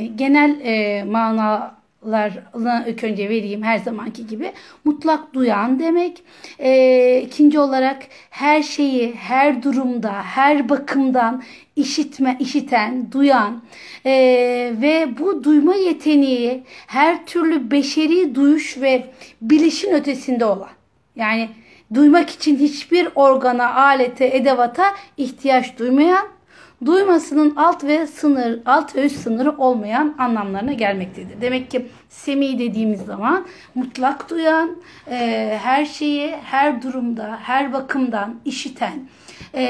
[0.00, 4.52] ismi genel e, manalarını ilk önce vereyim her zamanki gibi.
[4.84, 6.22] Mutlak duyan demek.
[6.58, 11.42] E, ikinci olarak her şeyi, her durumda, her bakımdan
[11.76, 13.62] işitme, işiten, duyan
[14.06, 14.12] e,
[14.82, 19.04] ve bu duyma yeteneği her türlü beşeri duyuş ve
[19.42, 20.70] bilişin ötesinde olan.
[21.16, 21.48] Yani
[21.94, 26.26] duymak için hiçbir organa, alete, edevata ihtiyaç duymayan,
[26.84, 31.40] duymasının alt ve sınır, alt ve üst sınırı olmayan anlamlarına gelmektedir.
[31.40, 34.76] Demek ki semi dediğimiz zaman mutlak duyan,
[35.10, 39.08] e, her şeyi, her durumda, her bakımdan işiten
[39.54, 39.62] e,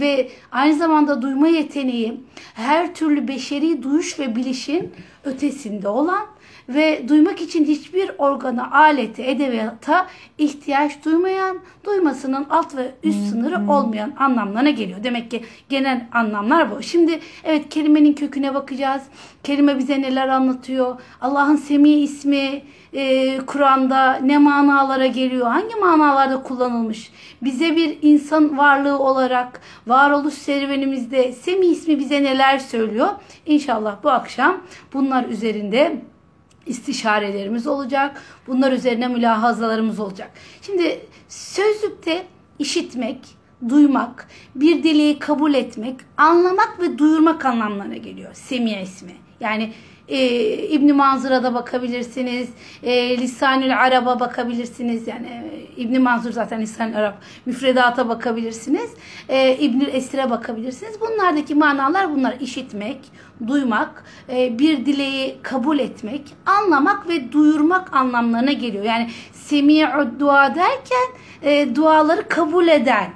[0.00, 2.20] ve aynı zamanda duyma yeteneği
[2.54, 4.92] her türlü beşeri duyuş ve bilişin
[5.24, 6.26] ötesinde olan
[6.74, 10.06] ve duymak için hiçbir organa, alete, edebiyata
[10.38, 15.04] ihtiyaç duymayan, duymasının alt ve üst sınırı olmayan anlamlarına geliyor.
[15.04, 16.82] Demek ki genel anlamlar bu.
[16.82, 19.02] Şimdi evet kelimenin köküne bakacağız.
[19.42, 21.00] Kelime bize neler anlatıyor?
[21.20, 22.62] Allah'ın Semi ismi
[22.92, 25.46] e, Kur'an'da ne manalara geliyor?
[25.46, 27.12] Hangi manalarda kullanılmış?
[27.42, 33.08] Bize bir insan varlığı olarak varoluş serüvenimizde Semi ismi bize neler söylüyor?
[33.46, 34.60] İnşallah bu akşam
[34.92, 36.02] bunlar üzerinde
[36.66, 38.22] istişarelerimiz olacak.
[38.46, 40.30] Bunlar üzerine mülahazalarımız olacak.
[40.62, 42.26] Şimdi sözlükte
[42.58, 43.18] işitmek,
[43.68, 48.34] duymak, bir dili kabul etmek, anlamak ve duyurmak anlamlarına geliyor.
[48.34, 49.12] Semiye ismi.
[49.40, 49.72] Yani
[50.10, 50.18] e,
[50.68, 52.48] İbn Manzur'a bakabilirsiniz.
[52.82, 55.08] E, Lisanül Arab'a bakabilirsiniz.
[55.08, 57.12] Yani e, İbn Manzur zaten Lisanül Arab.
[57.46, 58.90] Müfredata bakabilirsiniz.
[59.28, 61.00] E, İbnül Esir'e bakabilirsiniz.
[61.00, 62.34] Bunlardaki manalar bunlar.
[62.40, 62.98] işitmek,
[63.46, 68.84] duymak, e, bir dileği kabul etmek, anlamak ve duyurmak anlamlarına geliyor.
[68.84, 71.08] Yani semi'u dua derken
[71.42, 73.10] e, duaları kabul eden,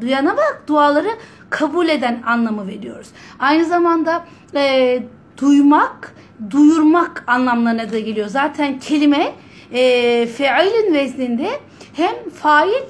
[0.00, 1.10] duyana bak duaları
[1.50, 3.08] kabul eden anlamı veriyoruz.
[3.38, 5.02] Aynı zamanda e,
[5.40, 6.14] duymak,
[6.50, 8.28] duyurmak anlamlarına da geliyor.
[8.28, 9.32] Zaten kelime
[9.72, 11.48] e, feilin vezninde
[11.92, 12.82] hem fail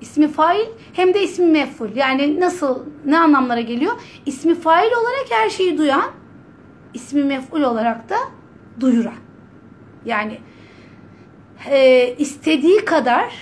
[0.00, 1.96] ismi fail hem de ismi mef'ul.
[1.96, 3.92] Yani nasıl ne anlamlara geliyor?
[4.26, 6.10] İsmi fail olarak her şeyi duyan,
[6.94, 8.16] ismi mef'ul olarak da
[8.80, 9.14] duyuran.
[10.04, 10.38] Yani
[11.70, 13.34] e, istediği kadar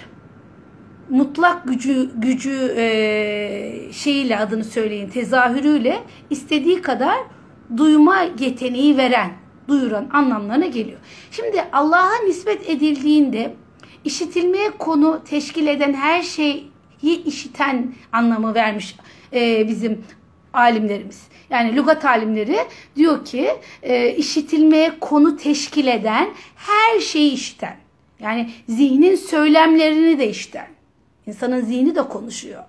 [1.10, 7.19] mutlak gücü gücü e, şeyiyle adını söyleyin tezahürüyle istediği kadar
[7.76, 9.31] duyma yeteneği veren,
[9.69, 10.99] duyuran anlamlarına geliyor.
[11.31, 13.55] Şimdi Allah'a nispet edildiğinde
[14.05, 18.97] işitilmeye konu teşkil eden her şeyi işiten anlamı vermiş
[19.33, 20.05] e, bizim
[20.53, 21.23] alimlerimiz.
[21.50, 22.59] Yani lügat alimleri
[22.97, 23.50] diyor ki
[23.83, 27.77] e, işitilmeye konu teşkil eden her şeyi işiten.
[28.21, 30.67] Yani zihnin söylemlerini de işiten.
[31.27, 32.65] İnsanın zihni de konuşuyor.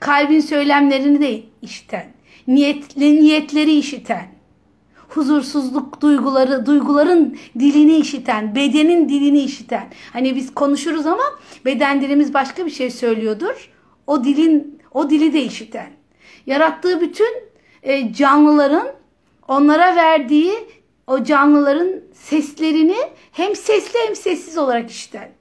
[0.00, 2.12] Kalbin söylemlerini de işiten.
[2.46, 4.39] Niyetli niyetleri işiten.
[5.10, 9.88] Huzursuzluk duyguları, duyguların dilini işiten, bedenin dilini işiten.
[10.12, 11.24] Hani biz konuşuruz ama
[11.64, 13.70] beden dilimiz başka bir şey söylüyordur.
[14.06, 15.90] O dilin o dili de işiten.
[16.46, 17.50] Yarattığı bütün
[17.82, 18.88] e, canlıların
[19.48, 20.54] onlara verdiği
[21.06, 22.96] o canlıların seslerini
[23.32, 25.39] hem sesli hem sessiz olarak işiten.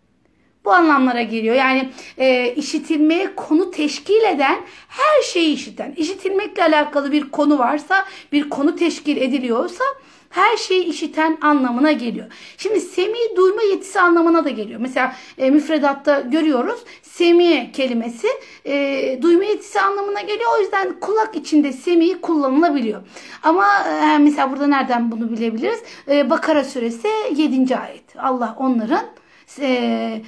[0.69, 1.55] Bu anlamlara geliyor.
[1.55, 4.57] Yani e, işitilmeye konu teşkil eden
[4.87, 5.93] her şeyi işiten.
[5.97, 9.83] İşitilmekle alakalı bir konu varsa, bir konu teşkil ediliyorsa
[10.29, 12.27] her şeyi işiten anlamına geliyor.
[12.57, 14.79] Şimdi semi duyma yetisi anlamına da geliyor.
[14.79, 18.27] Mesela e, müfredatta görüyoruz semi kelimesi
[18.65, 20.49] e, duyma yetisi anlamına geliyor.
[20.57, 23.01] O yüzden kulak içinde semi kullanılabiliyor.
[23.43, 25.79] Ama e, mesela burada nereden bunu bilebiliriz?
[26.07, 27.77] E, Bakara suresi 7.
[27.77, 28.03] ayet.
[28.17, 29.18] Allah onların
[29.59, 30.21] e,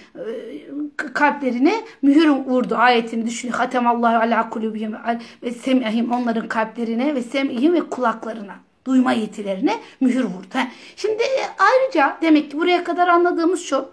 [0.95, 3.51] kalplerine mühür vurdu ayetini düşünün.
[3.51, 4.95] Hatemallahu ala kulubihim
[5.43, 8.55] ve sem'ihim onların kalplerine ve sem'ihim ve kulaklarına
[8.85, 10.57] duyma yetilerine mühür vurdu.
[10.95, 11.23] Şimdi
[11.59, 13.89] ayrıca demek ki buraya kadar anladığımız şu.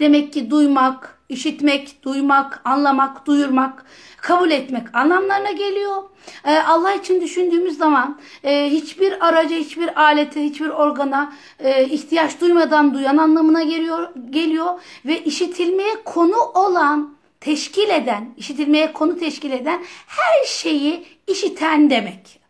[0.00, 3.84] Demek ki duymak, işitmek, duymak, anlamak, duyurmak,
[4.16, 6.02] kabul etmek anlamlarına geliyor.
[6.44, 12.94] Ee, Allah için düşündüğümüz zaman e, hiçbir araca, hiçbir alete, hiçbir organa e, ihtiyaç duymadan
[12.94, 20.46] duyan anlamına geliyor, geliyor ve işitilmeye konu olan, teşkil eden, işitilmeye konu teşkil eden her
[20.46, 22.40] şeyi işiten demek.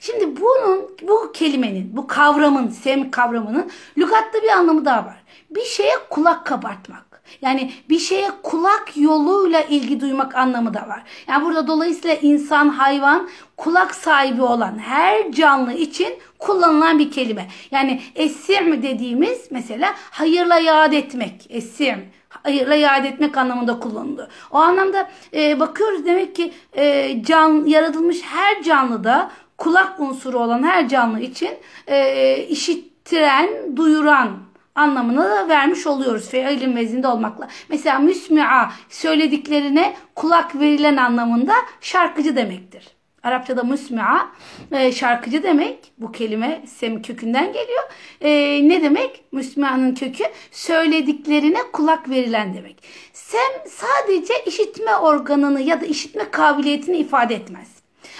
[0.00, 5.21] Şimdi bunun, bu kelimenin, bu kavramın, sem kavramının lügatta bir anlamı daha var.
[5.54, 7.12] Bir şeye kulak kabartmak.
[7.42, 11.02] Yani bir şeye kulak yoluyla ilgi duymak anlamı da var.
[11.28, 17.46] Yani burada dolayısıyla insan, hayvan, kulak sahibi olan her canlı için kullanılan bir kelime.
[17.70, 21.46] Yani esim dediğimiz mesela hayırla yad etmek.
[21.48, 24.28] Esim hayırla yad etmek anlamında kullanılıyor.
[24.50, 30.88] O anlamda e, bakıyoruz demek ki e, can yaratılmış her canlıda kulak unsuru olan her
[30.88, 31.50] canlı için
[31.86, 36.28] e, işittiren, duyuran anlamını da vermiş oluyoruz.
[36.28, 37.48] Feilin vezinde olmakla.
[37.68, 42.88] Mesela müsmi'a söylediklerine kulak verilen anlamında şarkıcı demektir.
[43.22, 44.28] Arapçada müsmi'a
[44.72, 45.92] e, şarkıcı demek.
[45.98, 47.82] Bu kelime sem kökünden geliyor.
[48.20, 48.30] E,
[48.68, 49.24] ne demek?
[49.32, 52.82] Müsmia'nın kökü söylediklerine kulak verilen demek.
[53.12, 57.68] Sem sadece işitme organını ya da işitme kabiliyetini ifade etmez.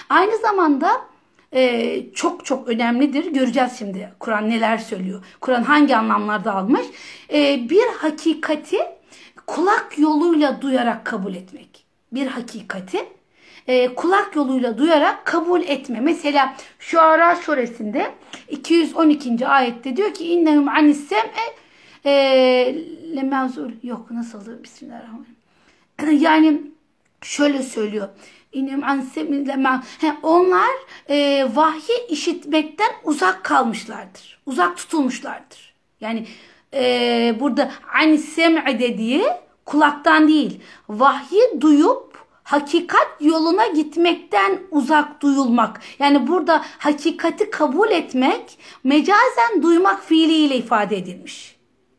[0.08, 1.11] Aynı zamanda
[1.52, 3.32] e, çok çok önemlidir.
[3.32, 5.24] Göreceğiz şimdi Kur'an neler söylüyor.
[5.40, 6.86] Kur'an hangi anlamlarda almış.
[7.32, 8.78] E, bir hakikati
[9.46, 11.84] kulak yoluyla duyarak kabul etmek.
[12.12, 12.98] Bir hakikati
[13.66, 16.00] e, kulak yoluyla duyarak kabul etme.
[16.00, 18.10] Mesela Şuara suresinde
[18.48, 19.46] 212.
[19.46, 21.62] ayette diyor ki innehum anis sem'e
[22.04, 22.12] e,
[23.16, 25.32] lemazul yok nasıldı bismillahirrahmanirrahim.
[26.20, 26.60] Yani
[27.22, 28.08] şöyle söylüyor.
[28.52, 29.04] İnim an
[30.22, 30.70] onlar
[31.08, 34.40] e, vahyi işitmekten uzak kalmışlardır.
[34.46, 35.74] Uzak tutulmuşlardır.
[36.00, 36.26] Yani
[36.74, 39.24] e, burada an sem'e dediği
[39.64, 40.60] kulaktan değil.
[40.88, 42.12] Vahyi duyup
[42.42, 45.80] hakikat yoluna gitmekten uzak duyulmak.
[45.98, 51.51] Yani burada hakikati kabul etmek mecazen duymak fiiliyle ifade edilmiş.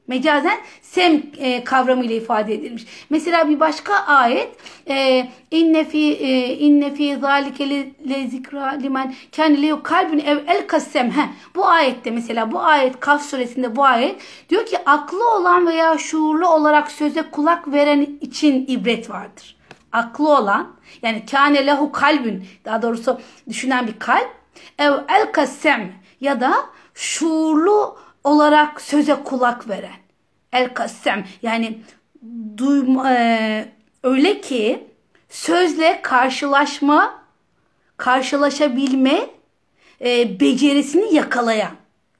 [0.08, 2.86] Mecazen sem e, kavramıyla ifade edilmiş.
[3.10, 4.50] Mesela bir başka ayet
[4.90, 7.70] e, inne fi e, inne fi zalike
[8.10, 11.12] le zikra limen kan lehu kalbun ev el kasem.
[11.12, 15.98] He, bu ayette mesela bu ayet Kaf suresinde bu ayet diyor ki aklı olan veya
[15.98, 19.56] şuurlu olarak söze kulak veren için ibret vardır.
[19.92, 20.68] Aklı olan
[21.02, 23.20] yani kâne lehu kalbün daha doğrusu
[23.50, 24.30] düşünen bir kalp
[24.78, 25.92] ev el kasem
[26.22, 26.54] ya da
[26.94, 30.04] şuurlu olarak söze kulak veren.
[30.54, 31.80] El kassem yani
[32.58, 33.72] duyma, e,
[34.04, 34.88] öyle ki
[35.30, 37.24] sözle karşılaşma,
[37.98, 39.30] karşılaşabilme
[40.02, 41.72] e, becerisini yakalayan.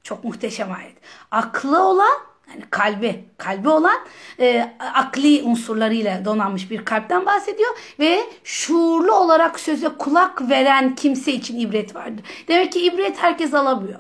[0.04, 0.96] Çok muhteşem ayet.
[1.32, 2.18] Aklı olan
[2.50, 3.98] yani kalbi, kalbi olan
[4.40, 7.70] e, akli unsurlarıyla donanmış bir kalpten bahsediyor
[8.00, 12.26] ve şuurlu olarak söze kulak veren kimse için ibret vardır.
[12.48, 14.00] Demek ki ibret herkes alamıyor.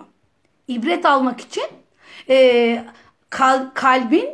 [0.67, 1.63] İbret almak için
[2.29, 2.85] e,
[3.29, 4.29] kal, kalbin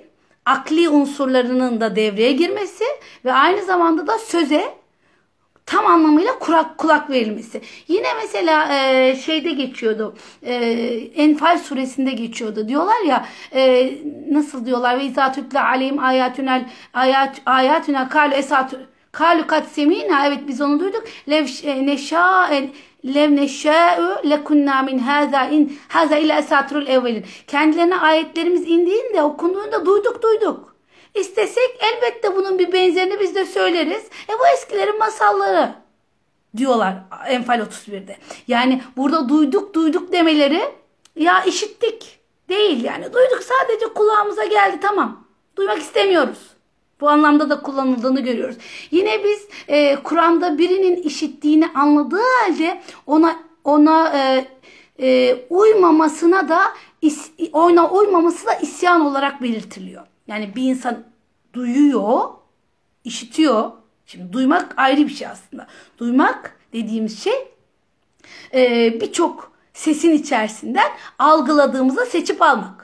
[0.45, 2.83] akli unsurlarının da devreye girmesi
[3.25, 4.79] ve aynı zamanda da söze
[5.65, 7.61] tam anlamıyla kulak, kulak verilmesi.
[7.87, 10.15] Yine mesela e, şeyde geçiyordu.
[10.43, 10.53] E,
[11.15, 12.67] Enfal suresinde geçiyordu.
[12.67, 13.91] Diyorlar ya e,
[14.31, 18.87] nasıl diyorlar ve izatütle aleyhim ayatünel ayat ayatüne kalu esatü
[19.19, 21.03] kalu kat semina evet biz onu duyduk.
[21.29, 21.45] Lev
[21.85, 22.49] neşâ
[23.05, 27.25] lev neşâ'u lekunna min hâzâ in hâzâ ila esatrul evvelin.
[27.47, 30.75] Kendilerine ayetlerimiz indiğinde okunduğunda duyduk duyduk.
[31.15, 34.03] İstesek elbette bunun bir benzerini biz de söyleriz.
[34.03, 35.73] E bu eskilerin masalları
[36.57, 36.95] diyorlar
[37.27, 38.17] Enfal 31'de.
[38.47, 40.61] Yani burada duyduk duyduk demeleri
[41.15, 42.19] ya işittik
[42.49, 45.27] değil yani duyduk sadece kulağımıza geldi tamam.
[45.55, 46.58] Duymak istemiyoruz.
[47.01, 48.57] Bu anlamda da kullanıldığını görüyoruz.
[48.91, 54.45] Yine biz e, Kur'an'da birinin işittiğini anladığı halde ona ona e,
[54.99, 56.61] e, uymamasına da
[57.01, 60.07] is, ona uymaması da isyan olarak belirtiliyor.
[60.27, 61.03] Yani bir insan
[61.53, 62.21] duyuyor,
[63.03, 63.71] işitiyor.
[64.05, 65.67] Şimdi duymak ayrı bir şey aslında.
[65.97, 67.33] Duymak dediğimiz şey
[68.53, 72.78] e, birçok sesin içerisinden algıladığımızda seçip almak.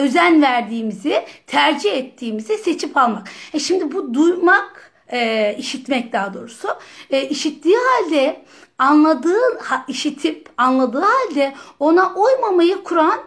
[0.00, 3.28] Özen verdiğimizi, tercih ettiğimizi seçip almak.
[3.54, 6.68] E şimdi bu duymak, e, işitmek daha doğrusu.
[7.10, 8.44] E, işittiği halde
[8.78, 13.20] anladığı, işitip anladığı halde ona uymamayı Kur'an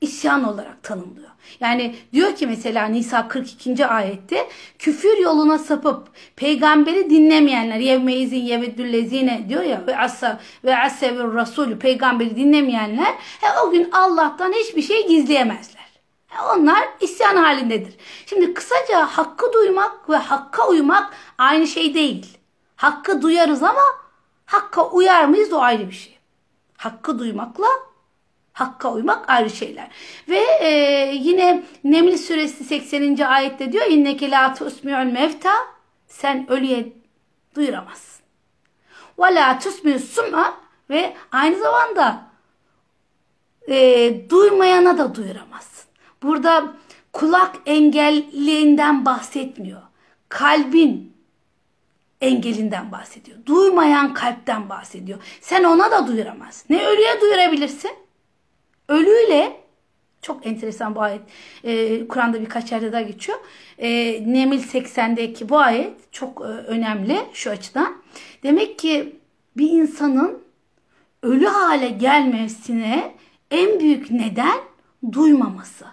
[0.00, 1.28] isyan olarak tanımlıyor.
[1.60, 3.86] Yani diyor ki mesela Nisa 42.
[3.86, 11.78] ayette küfür yoluna sapıp peygamberi dinlemeyenler yevmeyizin yeveddüllezine diyor ya ve asa ve asevir rasulü
[11.78, 15.81] peygamberi dinlemeyenler he, o gün Allah'tan hiçbir şey gizleyemezler.
[16.40, 17.94] Onlar isyan halindedir.
[18.26, 22.38] Şimdi kısaca hakkı duymak ve hakka uymak aynı şey değil.
[22.76, 23.82] Hakkı duyarız ama
[24.46, 26.18] hakka uyar mıyız o ayrı bir şey.
[26.76, 27.66] Hakkı duymakla
[28.52, 29.88] Hakka uymak ayrı şeyler.
[30.28, 30.68] Ve e,
[31.14, 33.18] yine Neml suresi 80.
[33.18, 35.52] ayette diyor inneke la tusmi'ul mevta
[36.06, 36.92] sen ölüye
[37.54, 38.24] duyuramazsın.
[39.18, 40.54] Ve la tusmi'u sum'a
[40.90, 42.22] ve aynı zamanda
[43.68, 45.91] e, duymayana da duyuramazsın.
[46.22, 46.76] Burada
[47.12, 49.82] kulak engelliğinden bahsetmiyor.
[50.28, 51.12] Kalbin
[52.20, 53.38] engelinden bahsediyor.
[53.46, 55.18] Duymayan kalpten bahsediyor.
[55.40, 56.74] Sen ona da duyuramazsın.
[56.74, 57.90] Ne ölüye duyurabilirsin?
[58.88, 59.62] Ölüyle
[60.22, 61.20] çok enteresan bu ayet.
[61.64, 63.38] Ee, Kur'an'da birkaç yerde daha geçiyor.
[63.78, 68.02] Ee, Nemil 80'deki bu ayet çok e, önemli şu açıdan.
[68.42, 69.16] Demek ki
[69.56, 70.42] bir insanın
[71.22, 73.14] ölü hale gelmesine
[73.50, 74.58] en büyük neden
[75.12, 75.84] duymaması,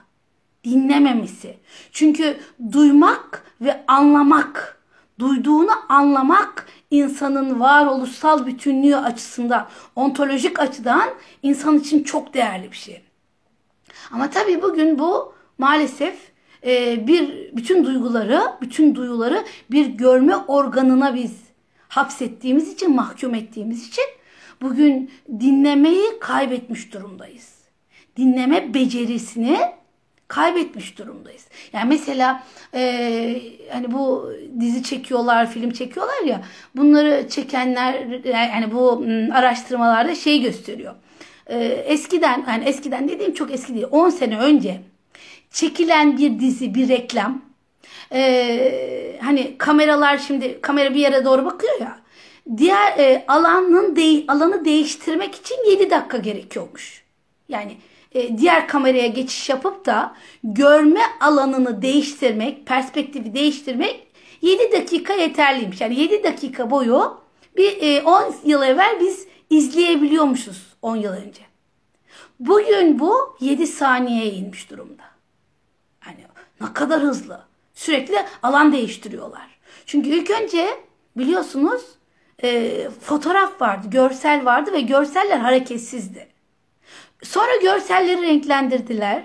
[0.64, 1.58] dinlememesi.
[1.92, 2.38] Çünkü
[2.72, 4.82] duymak ve anlamak,
[5.20, 11.10] duyduğunu anlamak insanın varoluşsal bütünlüğü açısından, ontolojik açıdan
[11.44, 13.02] insan için çok değerli bir şey.
[14.12, 16.16] Ama tabii bugün bu maalesef
[16.66, 21.34] e, bir bütün duyguları, bütün duyuları bir görme organına biz
[21.88, 24.06] hapsettiğimiz için, mahkum ettiğimiz için
[24.62, 27.60] bugün dinlemeyi kaybetmiş durumdayız.
[28.18, 29.60] Dinleme becerisini
[30.30, 31.48] kaybetmiş durumdayız.
[31.74, 32.44] Yani mesela
[32.74, 36.42] e, hani bu dizi çekiyorlar, film çekiyorlar ya
[36.76, 37.94] bunları çekenler
[38.26, 40.96] yani bu araştırmalarda şey gösteriyor.
[41.48, 44.82] E, eskiden yani eskiden dediğim çok eski değil 10 sene önce
[45.52, 47.42] çekilen bir dizi, bir reklam
[48.14, 52.00] e, hani kameralar şimdi kamera bir yere doğru bakıyor ya
[52.58, 57.04] diğer e, alanın de, alanı değiştirmek için 7 dakika gerekiyormuş.
[57.50, 57.78] Yani
[58.12, 64.08] e, diğer kameraya geçiş yapıp da görme alanını değiştirmek, perspektifi değiştirmek
[64.42, 65.82] 7 dakika yeterliymiş.
[65.82, 67.22] Yani 7 dakika boyu
[67.58, 71.42] bir e, 10 yıl evvel biz izleyebiliyormuşuz 10 yıl önce.
[72.40, 75.04] Bugün bu 7 saniyeye inmiş durumda.
[76.08, 76.20] Yani
[76.62, 77.42] ne kadar hızlı.
[77.74, 79.60] Sürekli alan değiştiriyorlar.
[79.86, 80.68] Çünkü ilk önce
[81.16, 81.82] biliyorsunuz
[82.44, 86.28] e, fotoğraf vardı, görsel vardı ve görseller hareketsizdi.
[87.24, 89.24] Sonra görselleri renklendirdiler.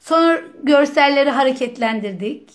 [0.00, 2.50] Sonra görselleri hareketlendirdik.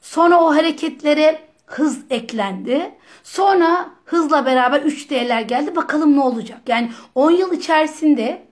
[0.00, 2.94] Sonra o hareketlere hız eklendi.
[3.22, 5.76] Sonra hızla beraber 3D'ler geldi.
[5.76, 6.60] Bakalım ne olacak?
[6.68, 8.42] Yani 10 yıl içerisinde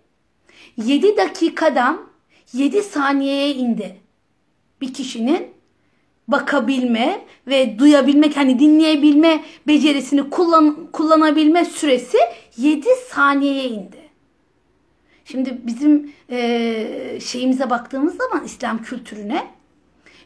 [0.77, 2.01] 7 dakikadan
[2.53, 4.01] 7 saniyeye indi.
[4.81, 5.47] Bir kişinin
[6.29, 12.19] bakabilme ve duyabilmek hani dinleyebilme becerisini kullan, kullanabilme süresi
[12.57, 14.10] 7 saniyeye indi.
[15.31, 19.55] Şimdi bizim e, şeyimize baktığımız zaman İslam kültürüne,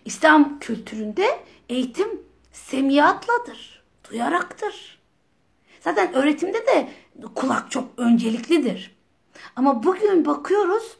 [0.05, 1.27] İslam kültüründe
[1.69, 2.09] eğitim
[2.53, 4.99] semiyatladır, duyaraktır.
[5.81, 6.89] Zaten öğretimde de
[7.35, 8.97] kulak çok önceliklidir.
[9.57, 10.97] Ama bugün bakıyoruz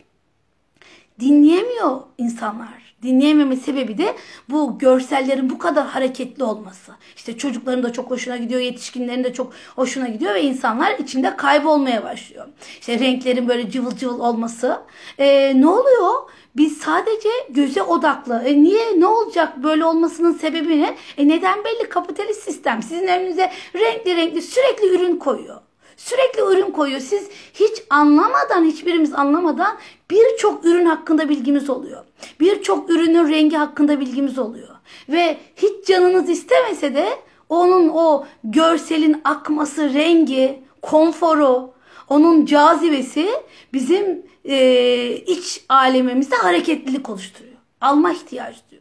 [1.21, 2.84] dinleyemiyor insanlar.
[3.05, 4.15] Dinleyememe sebebi de
[4.49, 6.93] bu görsellerin bu kadar hareketli olması.
[7.17, 12.05] İşte çocukların da çok hoşuna gidiyor, yetişkinlerin de çok hoşuna gidiyor ve insanlar içinde kaybolmaya
[12.05, 12.47] başlıyor.
[12.81, 14.81] İşte renklerin böyle cıvıl cıvıl olması.
[15.19, 16.13] Ee, ne oluyor?
[16.57, 18.43] Biz sadece göze odaklı.
[18.45, 19.01] E niye?
[19.01, 19.63] Ne olacak?
[19.63, 20.97] Böyle olmasının sebebi ne?
[21.19, 21.89] E neden belli?
[21.89, 22.83] Kapitalist sistem.
[22.83, 25.61] Sizin önünüze renkli renkli sürekli ürün koyuyor.
[25.97, 27.01] Sürekli ürün koyuyor.
[27.01, 29.79] Siz hiç anlamadan, hiçbirimiz anlamadan
[30.11, 32.05] birçok ürün hakkında bilgimiz oluyor.
[32.41, 34.69] Birçok ürünün rengi hakkında bilgimiz oluyor.
[35.09, 37.09] Ve hiç canınız istemese de
[37.49, 41.71] onun o görselin akması, rengi, konforu,
[42.09, 43.29] onun cazibesi
[43.73, 47.55] bizim e, iç alemimizde hareketlilik oluşturuyor.
[47.81, 48.74] Alma ihtiyacı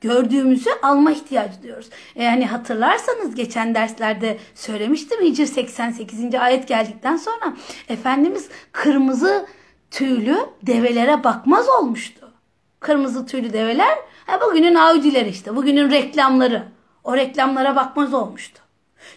[0.00, 1.90] gördüğümüzü alma ihtiyacı duyuyoruz.
[2.14, 6.34] Yani e, hatırlarsanız geçen derslerde söylemiştim Hicr 88.
[6.34, 7.56] ayet geldikten sonra
[7.88, 9.46] Efendimiz kırmızı
[9.90, 12.32] tüylü develere bakmaz olmuştu.
[12.80, 16.62] Kırmızı tüylü develer ha, bugünün Audi'leri işte bugünün reklamları.
[17.04, 18.62] O reklamlara bakmaz olmuştu.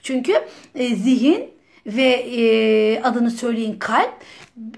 [0.04, 0.34] Çünkü
[0.76, 1.50] e, zihin
[1.86, 4.14] ve e, adını söyleyin kalp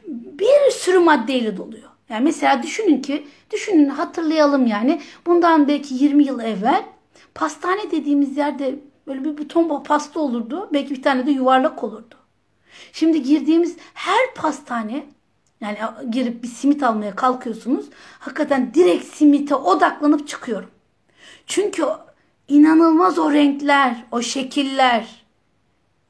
[0.08, 1.91] bir sürü maddeyle doluyor.
[2.12, 5.02] Yani mesela düşünün ki, düşünün hatırlayalım yani.
[5.26, 6.84] Bundan belki 20 yıl evvel
[7.36, 10.70] pastane dediğimiz yerde böyle bir buton pasta olurdu.
[10.74, 12.16] Belki bir tane de yuvarlak olurdu.
[12.94, 15.06] Şimdi girdiğimiz her pastane
[15.62, 15.78] yani
[16.10, 17.86] girip bir simit almaya kalkıyorsunuz.
[18.20, 20.70] Hakikaten direkt simite odaklanıp çıkıyorum.
[21.48, 21.86] Çünkü
[22.48, 25.21] inanılmaz o renkler, o şekiller,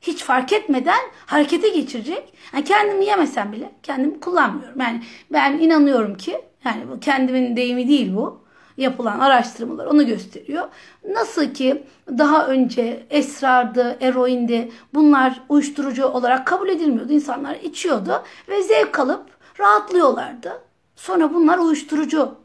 [0.02, 2.34] hiç fark etmeden harekete geçirecek.
[2.54, 4.80] Yani kendimi yemesem bile kendimi kullanmıyorum.
[4.80, 8.42] Yani ben inanıyorum ki yani bu kendimin deyimi değil bu.
[8.78, 10.68] Yapılan araştırmalar onu gösteriyor.
[11.10, 11.84] Nasıl ki
[12.18, 17.14] daha önce esrardı, eroindi bunlar uyuşturucu olarak kabul edilmiyordu.
[17.14, 19.26] İnsanlar içiyordu ve zevk alıp
[19.60, 20.62] rahatlıyorlardı.
[20.96, 22.36] Sonra bunlar uyuşturucu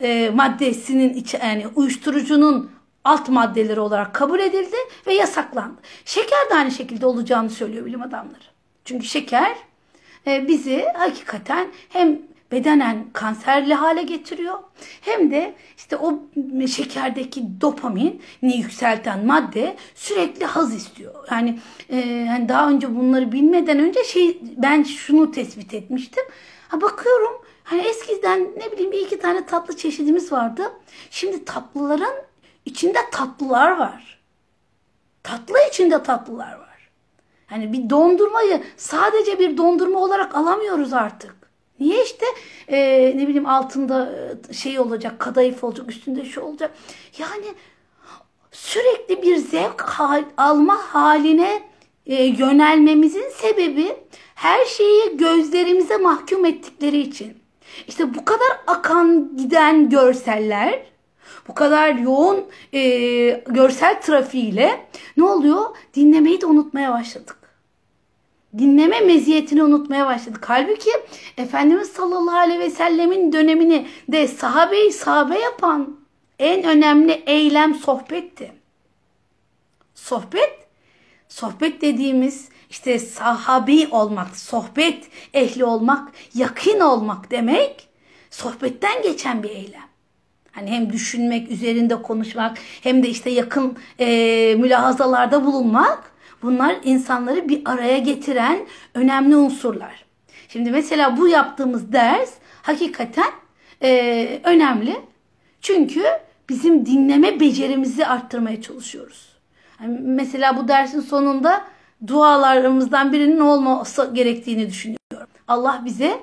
[0.00, 2.70] e, maddesinin içi yani uyuşturucunun
[3.04, 4.76] alt maddeleri olarak kabul edildi
[5.06, 5.80] ve yasaklandı.
[6.04, 8.44] Şeker de aynı şekilde olacağını söylüyor bilim adamları.
[8.84, 9.56] Çünkü şeker
[10.26, 12.18] e, bizi hakikaten hem
[12.52, 14.58] bedenen kanserli hale getiriyor
[15.00, 16.18] hem de işte o
[16.68, 21.14] şekerdeki dopamin yükselten madde sürekli haz istiyor.
[21.30, 21.58] Yani
[21.90, 26.24] e, hani daha önce bunları bilmeden önce şey ben şunu tespit etmiştim.
[26.68, 27.32] Ha bakıyorum
[27.64, 30.62] hani eskiden ne bileyim bir iki tane tatlı çeşidimiz vardı.
[31.10, 32.14] Şimdi tatlıların
[32.64, 34.20] İçinde tatlılar var.
[35.22, 36.90] Tatlı içinde tatlılar var.
[37.50, 41.34] Yani bir dondurmayı sadece bir dondurma olarak alamıyoruz artık.
[41.80, 42.26] Niye işte
[42.68, 42.78] e,
[43.16, 44.12] ne bileyim altında
[44.50, 46.70] e, şey olacak, kadayıf olacak, üstünde şu olacak.
[47.18, 47.46] Yani
[48.52, 51.62] sürekli bir zevk hal, alma haline
[52.06, 53.96] e, yönelmemizin sebebi
[54.34, 57.38] her şeyi gözlerimize mahkum ettikleri için.
[57.88, 60.82] İşte bu kadar akan giden görseller,
[61.48, 62.80] bu kadar yoğun e,
[63.48, 65.76] görsel trafiğiyle ne oluyor?
[65.94, 67.36] Dinlemeyi de unutmaya başladık.
[68.58, 70.44] Dinleme meziyetini unutmaya başladık.
[70.48, 70.90] Halbuki
[71.36, 75.96] Efendimiz sallallahu aleyhi ve sellemin dönemini de sahabeyi sahabe yapan
[76.38, 78.52] en önemli eylem sohbetti.
[79.94, 80.68] Sohbet,
[81.28, 87.88] sohbet dediğimiz işte sahabi olmak, sohbet ehli olmak, yakın olmak demek
[88.30, 89.89] sohbetten geçen bir eylem.
[90.52, 94.06] Hani hem düşünmek, üzerinde konuşmak hem de işte yakın e,
[94.58, 98.58] mülahazalarda bulunmak bunlar insanları bir araya getiren
[98.94, 100.04] önemli unsurlar.
[100.48, 102.30] Şimdi mesela bu yaptığımız ders
[102.62, 103.30] hakikaten
[103.82, 104.96] e, önemli.
[105.60, 106.04] Çünkü
[106.48, 109.28] bizim dinleme becerimizi arttırmaya çalışıyoruz.
[109.80, 111.64] Yani mesela bu dersin sonunda
[112.06, 115.28] dualarımızdan birinin olması gerektiğini düşünüyorum.
[115.48, 116.20] Allah bize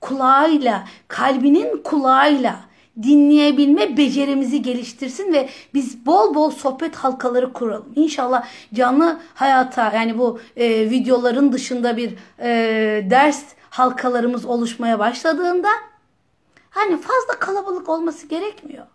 [0.00, 2.56] kulağıyla, kalbinin kulağıyla
[3.02, 7.92] dinleyebilme becerimizi geliştirsin ve biz bol bol sohbet halkaları kuralım.
[7.96, 12.50] İnşallah canlı hayata yani bu e, videoların dışında bir e,
[13.10, 15.68] ders halkalarımız oluşmaya başladığında
[16.70, 18.86] hani fazla kalabalık olması gerekmiyor.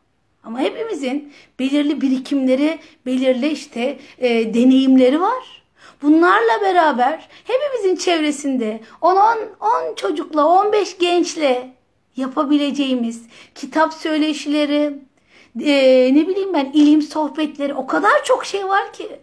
[0.43, 5.63] Ama hepimizin belirli birikimleri, belirli işte e, deneyimleri var.
[6.01, 11.76] Bunlarla beraber hepimizin çevresinde 10 10 çocukla, 15 gençle
[12.17, 13.21] yapabileceğimiz
[13.55, 14.99] kitap söyleşileri,
[15.61, 19.19] e, ne bileyim ben ilim sohbetleri o kadar çok şey var ki.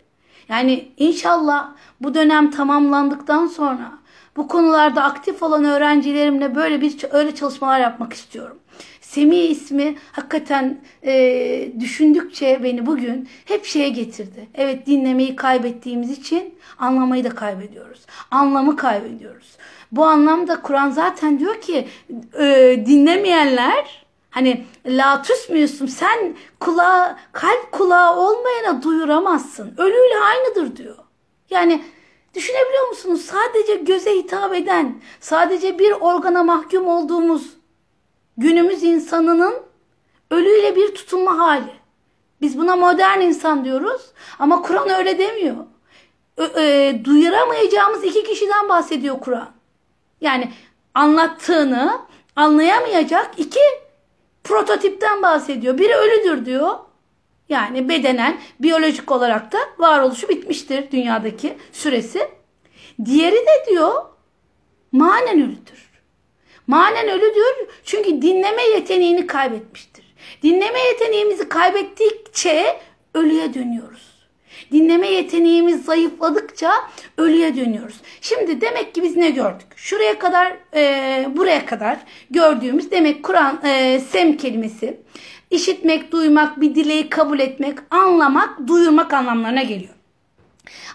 [0.49, 3.93] Yani inşallah bu dönem tamamlandıktan sonra
[4.37, 8.59] bu konularda aktif olan öğrencilerimle böyle bir öyle çalışmalar yapmak istiyorum.
[9.01, 14.49] Semih ismi hakikaten e, düşündükçe beni bugün hep şeye getirdi.
[14.55, 18.01] Evet dinlemeyi kaybettiğimiz için anlamayı da kaybediyoruz.
[18.31, 19.57] Anlamı kaybediyoruz.
[19.93, 21.89] Bu anlamda Kur'an zaten diyor ki
[22.39, 22.45] e,
[22.87, 29.75] dinlemeyenler hani la tüsmüyorsun sen kulağı kalp kulağı olmayana duyuramazsın.
[29.79, 30.97] Ölüyle aynıdır diyor.
[31.51, 31.85] Yani
[32.35, 33.21] düşünebiliyor musunuz?
[33.21, 37.57] Sadece göze hitap eden, sadece bir organa mahkum olduğumuz
[38.37, 39.55] günümüz insanının
[40.31, 41.73] ölüyle bir tutunma hali.
[42.41, 44.03] Biz buna modern insan diyoruz
[44.39, 45.57] ama Kur'an öyle demiyor.
[46.37, 49.49] Ö, e, duyuramayacağımız iki kişiden bahsediyor Kur'an.
[50.21, 50.53] Yani
[50.95, 52.01] anlattığını
[52.37, 53.61] anlayamayacak iki
[54.45, 55.79] prototipten bahsediyor.
[55.79, 56.71] Biri ölüdür diyor.
[57.49, 62.29] Yani bedenen, biyolojik olarak da varoluşu bitmiştir dünyadaki süresi.
[63.05, 64.05] Diğeri de diyor
[64.93, 65.91] manen ölüdür.
[66.67, 70.05] Manen ölüdür çünkü dinleme yeteneğini kaybetmiştir.
[70.43, 72.81] Dinleme yeteneğimizi kaybettikçe
[73.15, 74.15] ölüye dönüyoruz.
[74.73, 76.73] Dinleme yeteneğimiz zayıfladıkça
[77.19, 77.97] ölüye dönüyoruz.
[78.21, 79.67] Şimdi demek ki biz ne gördük?
[79.77, 81.99] Şuraya kadar, e, buraya kadar
[82.31, 85.01] gördüğümüz demek Kur'an e, sem kelimesi
[85.55, 89.95] işitmek, duymak, bir dileği kabul etmek, anlamak, duyurmak anlamlarına geliyor.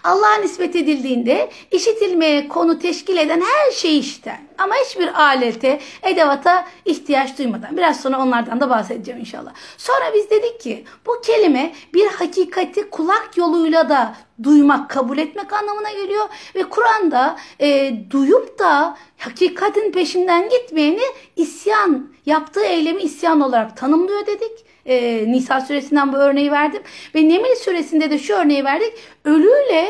[0.04, 4.40] Allah'a nispet edildiğinde işitilmeye konu teşkil eden her şey işten.
[4.58, 7.76] Ama hiçbir alete, edevata ihtiyaç duymadan.
[7.76, 9.52] Biraz sonra onlardan da bahsedeceğim inşallah.
[9.76, 15.90] Sonra biz dedik ki bu kelime bir hakikati kulak yoluyla da duymak, kabul etmek anlamına
[15.90, 16.28] geliyor.
[16.54, 21.02] Ve Kur'an'da e, duyup da hakikatin peşinden gitmeyeni
[21.36, 24.64] isyan, yaptığı eylemi isyan olarak tanımlıyor dedik.
[24.86, 26.82] E, Nisa suresinden bu örneği verdim.
[27.14, 28.92] Ve Neml suresinde de şu örneği verdik.
[29.24, 29.88] Ölüyle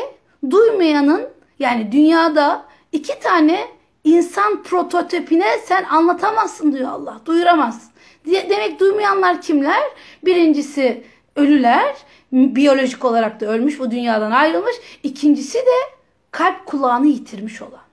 [0.49, 1.27] duymayanın
[1.59, 3.67] yani dünyada iki tane
[4.03, 7.21] insan prototipine sen anlatamazsın diyor Allah.
[7.25, 7.91] Duyuramazsın.
[8.25, 9.83] Demek duymayanlar kimler?
[10.25, 11.03] Birincisi
[11.35, 11.95] ölüler.
[12.31, 14.75] Biyolojik olarak da ölmüş bu dünyadan ayrılmış.
[15.03, 15.95] İkincisi de
[16.31, 17.90] kalp kulağını yitirmiş olan.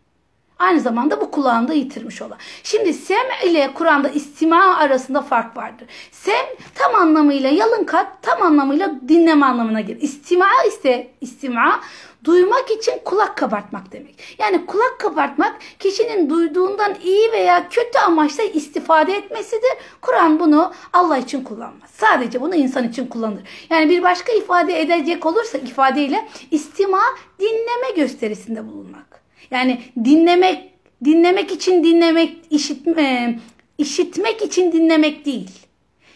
[0.59, 2.39] Aynı zamanda bu kulağında yitirmiş olan.
[2.63, 5.89] Şimdi sem ile Kur'an'da istima arasında fark vardır.
[6.13, 10.03] Sem tam anlamıyla yalın kalp tam anlamıyla dinleme anlamına gelir.
[10.03, 11.81] İstima ise istima
[12.25, 14.37] duymak için kulak kabartmak demek.
[14.39, 19.73] Yani kulak kabartmak kişinin duyduğundan iyi veya kötü amaçla istifade etmesidir.
[20.01, 21.91] Kur'an bunu Allah için kullanmaz.
[21.93, 23.43] Sadece bunu insan için kullanır.
[23.71, 27.01] Yani bir başka ifade edecek olursa ifadeyle istima
[27.41, 29.08] dinleme gösterisinde bulunmak.
[29.51, 30.69] Yani dinlemek
[31.05, 33.39] dinlemek için dinlemek, işitme,
[33.79, 35.51] işitmek için dinlemek değil.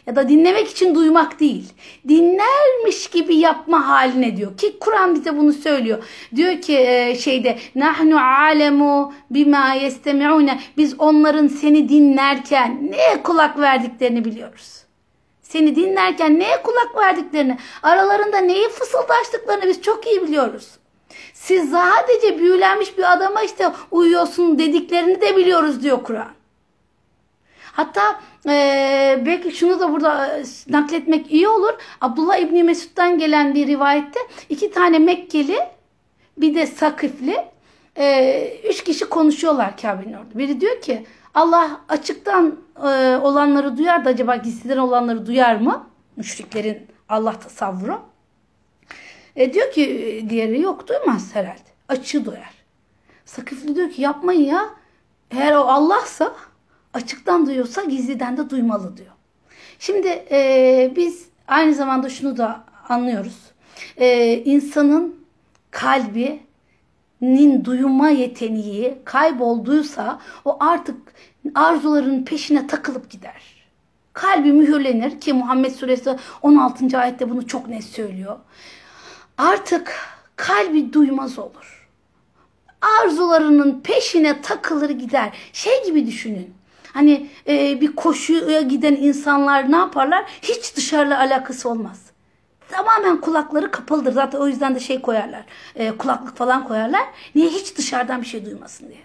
[0.06, 1.72] Ya da dinlemek için duymak değil.
[2.08, 4.56] Dinlermiş gibi yapma haline diyor.
[4.56, 6.04] Ki Kur'an bize bunu söylüyor.
[6.36, 14.24] Diyor ki e, şeyde nahnu alemu bima yestemi'une biz onların seni dinlerken neye kulak verdiklerini
[14.24, 14.82] biliyoruz.
[15.42, 20.68] Seni dinlerken neye kulak verdiklerini, aralarında neyi fısıldaştıklarını biz çok iyi biliyoruz.
[21.34, 26.30] Siz sadece büyülenmiş bir adama işte uyuyorsun dediklerini de biliyoruz diyor Kur'an.
[27.72, 31.72] Hatta e, belki şunu da burada e, nakletmek iyi olur.
[32.00, 35.58] Abdullah İbni Mesud'dan gelen bir rivayette iki tane Mekkeli
[36.36, 37.36] bir de Sakifli
[37.96, 40.38] e, üç kişi konuşuyorlar Kabe'nin orada.
[40.38, 45.86] Biri diyor ki Allah açıktan e, olanları duyar da acaba gizliden olanları duyar mı?
[46.16, 48.11] Müşriklerin Allah tasavvuru.
[49.36, 51.72] E diyor ki e, diğeri yok duymaz herhalde.
[51.88, 52.54] Açığı duyar.
[53.24, 54.70] Sakifli diyor ki yapmayın ya.
[55.30, 56.34] Eğer o Allah'sa
[56.94, 59.12] açıktan duyuyorsa gizliden de duymalı diyor.
[59.78, 63.38] Şimdi e, biz aynı zamanda şunu da anlıyoruz.
[63.96, 65.16] E, insanın
[65.70, 70.96] kalbinin duyma yeteneği kaybolduysa o artık
[71.54, 73.62] arzuların peşine takılıp gider.
[74.12, 76.98] Kalbi mühürlenir ki Muhammed Suresi 16.
[76.98, 78.38] ayette bunu çok net söylüyor.
[79.38, 79.94] Artık
[80.36, 81.88] kalbi duymaz olur.
[82.80, 85.36] Arzularının peşine takılır gider.
[85.52, 86.54] Şey gibi düşünün.
[86.92, 90.24] Hani e, bir koşuya giden insanlar ne yaparlar?
[90.42, 92.00] Hiç dışarıyla alakası olmaz.
[92.70, 94.12] Tamamen kulakları kapalıdır.
[94.12, 95.44] Zaten o yüzden de şey koyarlar.
[95.74, 97.02] E, kulaklık falan koyarlar.
[97.34, 97.48] Niye?
[97.48, 99.02] Hiç dışarıdan bir şey duymasın diye.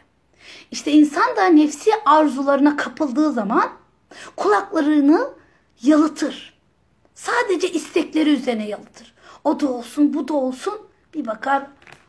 [0.71, 3.69] İşte insan da nefsi arzularına kapıldığı zaman
[4.35, 5.29] kulaklarını
[5.81, 6.57] yalıtır.
[7.15, 9.13] Sadece istekleri üzerine yalıtır.
[9.47, 10.73] O da olsun, bu da olsun.
[11.13, 11.63] Bir bakar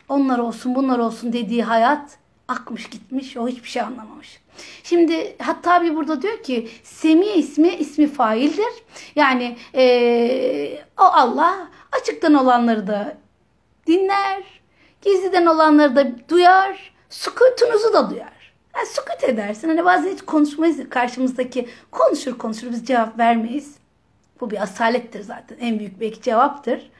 [0.09, 3.37] onlar olsun, bunlar olsun dediği hayat akmış gitmiş.
[3.37, 4.41] O hiçbir şey anlamamış.
[4.83, 8.73] Şimdi hatta bir burada diyor ki Semiye ismi ismi faildir.
[9.15, 11.69] Yani ee, o Allah
[12.01, 13.17] açıktan olanları da
[13.87, 14.43] dinler.
[15.03, 16.93] Gizliden olanları da duyar.
[17.11, 18.53] Sükutunuzu da duyar.
[18.77, 19.69] Yani sükut edersin.
[19.69, 20.89] Hani bazen hiç konuşmayız.
[20.91, 23.75] Karşımızdaki konuşur konuşur biz cevap vermeyiz.
[24.41, 25.57] Bu bir asalettir zaten.
[25.61, 26.91] En büyük belki cevaptır.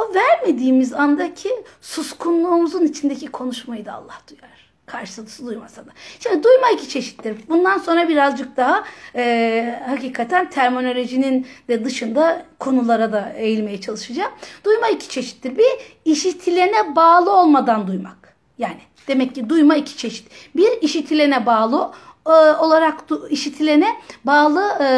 [0.00, 4.50] O vermediğimiz andaki suskunluğumuzun içindeki konuşmayı da Allah duyar.
[4.86, 5.90] Karşılısı duymasa da.
[6.20, 7.36] Şimdi duyma iki çeşittir.
[7.48, 8.84] Bundan sonra birazcık daha
[9.16, 14.32] e, hakikaten terminolojinin de dışında konulara da eğilmeye çalışacağım.
[14.64, 15.58] Duyma iki çeşittir.
[15.58, 15.70] Bir
[16.04, 18.36] işitilene bağlı olmadan duymak.
[18.58, 20.28] Yani demek ki duyma iki çeşit.
[20.56, 21.92] Bir işitilene bağlı
[22.26, 24.88] e, olarak işitilene bağlı e,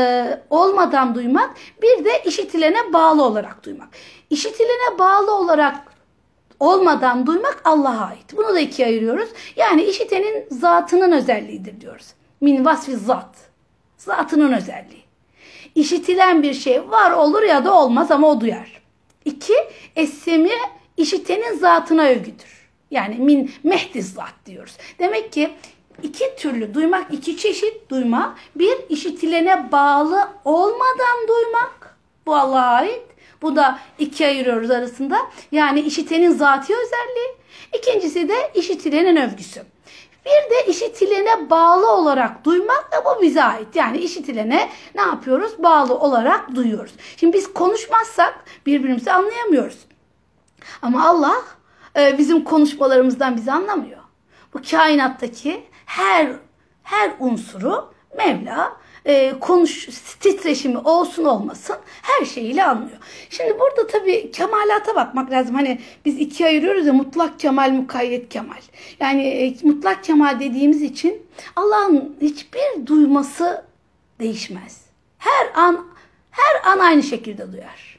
[0.51, 1.51] olmadan duymak.
[1.83, 3.89] Bir de işitilene bağlı olarak duymak.
[4.33, 5.77] İşitilene bağlı olarak
[6.61, 8.37] olmadan duymak Allah'a ait.
[8.37, 9.29] Bunu da ikiye ayırıyoruz.
[9.57, 12.07] Yani işitenin zatının özelliğidir diyoruz.
[12.41, 13.37] Min vasfi zat.
[13.99, 15.05] Zatının özelliği.
[15.75, 18.83] İşitilen bir şey var olur ya da olmaz ama o duyar.
[19.25, 19.55] İki,
[19.97, 20.51] essemi
[20.97, 22.69] işitenin zatına övgüdür.
[22.91, 24.77] Yani min mehdiz zat diyoruz.
[24.99, 25.51] Demek ki
[26.03, 28.37] iki türlü duymak, iki çeşit duyma.
[28.55, 31.97] Bir işitilene bağlı olmadan duymak.
[32.27, 33.12] Bu Allah'a ait.
[33.43, 35.19] Bu da ikiye ayırıyoruz arasında.
[35.53, 37.37] Yani işitenin zati özelliği.
[37.79, 39.63] İkincisi de işitilenin övgüsü.
[40.27, 43.77] Bir de işitilene bağlı olarak duymak da bu bize ait.
[43.77, 45.53] Yani işitilene ne yapıyoruz?
[45.59, 46.93] Bağlı olarak duyuyoruz.
[47.17, 49.79] Şimdi biz konuşmazsak birbirimizi anlayamıyoruz.
[50.83, 51.35] Ama Allah
[51.97, 53.99] e, bizim konuşmalarımızdan bizi anlamıyor.
[54.55, 56.33] Bu kainattaki her
[56.83, 59.89] her unsuru Mevla e, konuş
[60.21, 62.99] titreşimi olsun olmasın her şeyiyle anlıyor.
[63.31, 65.55] Şimdi burada tabii kemalata bakmak lazım.
[65.55, 68.61] Hani biz ikiye ayırıyoruz ya mutlak kemal, mukayyet kemal.
[69.01, 71.23] Yani e, mutlak kemal dediğimiz için
[71.57, 73.65] Allah'ın hiçbir duyması
[74.21, 74.83] değişmez.
[75.19, 75.87] Her an
[76.31, 77.99] her an aynı şekilde duyar.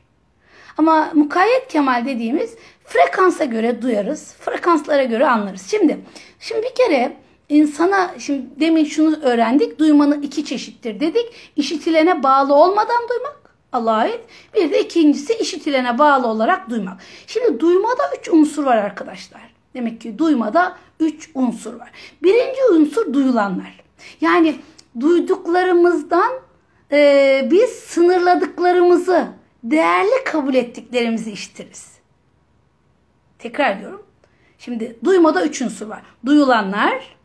[0.77, 5.67] Ama mukayyet kemal dediğimiz frekansa göre duyarız, frekanslara göre anlarız.
[5.71, 5.99] Şimdi
[6.39, 7.17] şimdi bir kere
[7.53, 9.79] insana şimdi demin şunu öğrendik.
[9.79, 11.25] Duymanın iki çeşittir dedik.
[11.55, 14.19] İşitilene bağlı olmadan duymak Allah'a ait.
[14.53, 16.97] Bir de ikincisi işitilene bağlı olarak duymak.
[17.27, 19.41] Şimdi duymada üç unsur var arkadaşlar.
[19.73, 21.91] Demek ki duymada üç unsur var.
[22.23, 23.83] Birinci unsur duyulanlar.
[24.21, 24.55] Yani
[24.99, 26.31] duyduklarımızdan
[26.91, 29.27] e, biz sınırladıklarımızı,
[29.63, 31.93] değerli kabul ettiklerimizi işitiriz.
[33.39, 34.03] Tekrar diyorum.
[34.57, 36.01] Şimdi duymada üç unsur var.
[36.25, 37.15] Duyulanlar,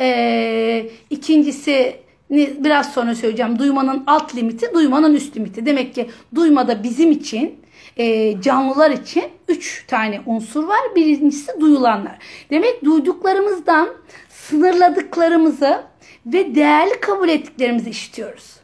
[0.00, 1.96] ee, ikincisi
[2.30, 3.58] biraz sonra söyleyeceğim.
[3.58, 5.66] Duymanın alt limiti, duymanın üst limiti.
[5.66, 7.60] Demek ki duymada bizim için
[7.96, 10.80] e, canlılar için üç tane unsur var.
[10.96, 12.18] Birincisi duyulanlar.
[12.50, 13.88] Demek duyduklarımızdan
[14.28, 15.82] sınırladıklarımızı
[16.26, 18.56] ve değerli kabul ettiklerimizi işitiyoruz.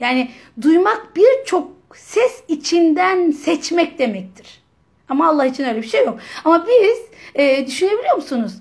[0.00, 0.30] Yani
[0.62, 4.62] duymak birçok ses içinden seçmek demektir.
[5.08, 6.18] Ama Allah için öyle bir şey yok.
[6.44, 6.98] Ama biz
[7.34, 8.52] e, düşünebiliyor musunuz?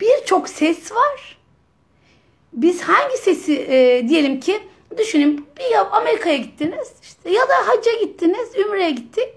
[0.00, 1.41] Birçok ses var.
[2.52, 4.62] Biz hangi sesi e, diyelim ki
[4.98, 9.34] düşünün bir ya Amerika'ya gittiniz işte ya da hacca gittiniz, Ümre'ye gittik.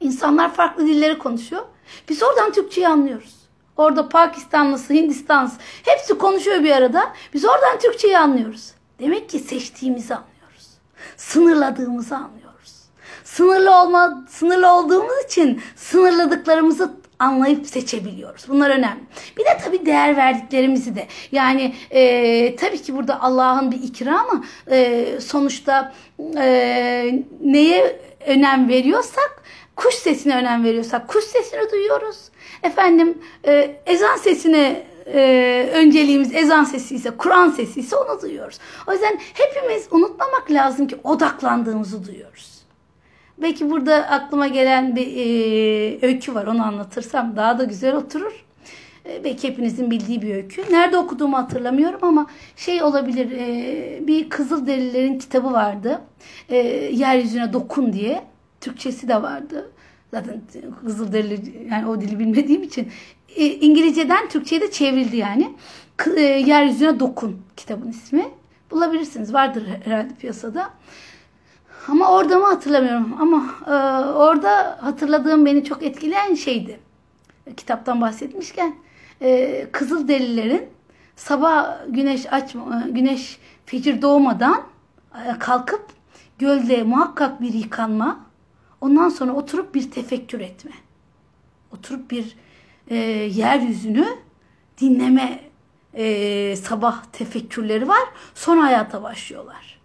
[0.00, 1.62] İnsanlar farklı dilleri konuşuyor.
[2.08, 3.34] Biz oradan Türkçeyi anlıyoruz.
[3.76, 7.12] Orada Pakistanlısı, Hindistanlısı hepsi konuşuyor bir arada.
[7.34, 8.72] Biz oradan Türkçeyi anlıyoruz.
[9.00, 10.68] Demek ki seçtiğimizi anlıyoruz.
[11.16, 12.72] Sınırladığımızı anlıyoruz.
[13.24, 18.48] Sınırlı olma, sınırlı olduğumuz için sınırladıklarımızı anlayıp seçebiliyoruz.
[18.48, 19.02] Bunlar önemli.
[19.36, 21.06] Bir de tabii değer verdiklerimizi de.
[21.32, 24.44] Yani e, tabii ki burada Allah'ın bir ikramı.
[24.70, 25.92] E, sonuçta
[26.36, 29.42] e, neye önem veriyorsak
[29.76, 32.16] kuş sesine önem veriyorsak kuş sesini duyuyoruz.
[32.62, 38.58] Efendim e, ezan sesine e, önceliğimiz ezan sesi ise Kur'an sesi ise onu duyuyoruz.
[38.86, 42.51] O yüzden hepimiz unutmamak lazım ki odaklandığımızı duyuyoruz.
[43.42, 48.44] Belki burada aklıma gelen bir e, öykü var onu anlatırsam daha da güzel oturur.
[49.06, 50.62] E, belki hepinizin bildiği bir öykü.
[50.70, 52.26] Nerede okuduğumu hatırlamıyorum ama
[52.56, 56.00] şey olabilir e, bir Kızılderililerin kitabı vardı.
[56.48, 56.56] E,
[56.92, 58.24] Yeryüzüne dokun diye.
[58.60, 59.70] Türkçesi de vardı.
[60.10, 60.42] Zaten
[60.84, 62.88] Kızılderili yani o dili bilmediğim için
[63.36, 65.50] e, İngilizceden Türkçe'ye de çevrildi yani.
[66.16, 68.28] E, Yeryüzüne dokun kitabın ismi.
[68.70, 69.34] Bulabilirsiniz.
[69.34, 70.70] Vardır herhalde piyasada.
[71.88, 73.16] Ama orada mı hatırlamıyorum.
[73.20, 73.70] Ama e,
[74.12, 76.80] orada hatırladığım beni çok etkileyen şeydi.
[77.56, 78.74] Kitaptan bahsetmişken
[79.22, 80.68] e, Kızılderililerin
[81.16, 84.62] sabah güneş açma, e, güneş fecir doğmadan
[85.14, 85.86] e, kalkıp
[86.38, 88.26] gölde muhakkak bir yıkanma,
[88.80, 90.72] ondan sonra oturup bir tefekkür etme.
[91.72, 92.36] Oturup bir
[92.88, 92.96] e,
[93.34, 94.06] yeryüzünü
[94.80, 95.40] dinleme
[95.94, 98.02] e, sabah tefekkürleri var.
[98.34, 99.80] Sonra hayata başlıyorlar.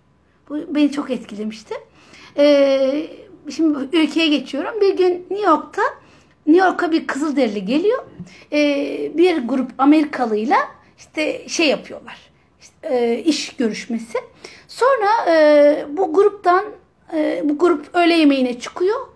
[0.50, 1.76] Bu beni çok etkilemişti.
[2.38, 3.08] Ee,
[3.50, 4.82] şimdi ülkeye geçiyorum.
[4.82, 5.82] Bir gün New York'ta
[6.48, 8.04] New York'a bir Kızılderili geliyor.
[8.52, 10.58] Ee, bir grup Amerikalıyla
[10.98, 12.18] işte şey yapıyorlar.
[12.62, 14.18] İşte, e, iş görüşmesi.
[14.68, 16.66] Sonra e, bu gruptan
[17.14, 19.08] e, bu grup öğle yemeğine çıkıyor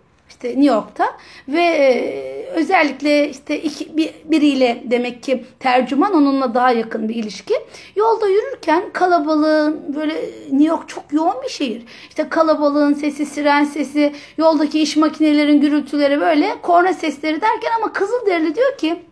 [0.41, 1.05] işte New York'ta
[1.47, 7.53] ve e, özellikle işte iki, bir, biriyle demek ki tercüman onunla daha yakın bir ilişki.
[7.95, 10.13] Yolda yürürken kalabalığın böyle
[10.51, 11.83] New York çok yoğun bir şehir.
[12.09, 18.55] İşte kalabalığın sesi, siren sesi, yoldaki iş makinelerin gürültüleri böyle korna sesleri derken ama Kızılderili
[18.55, 19.03] diyor ki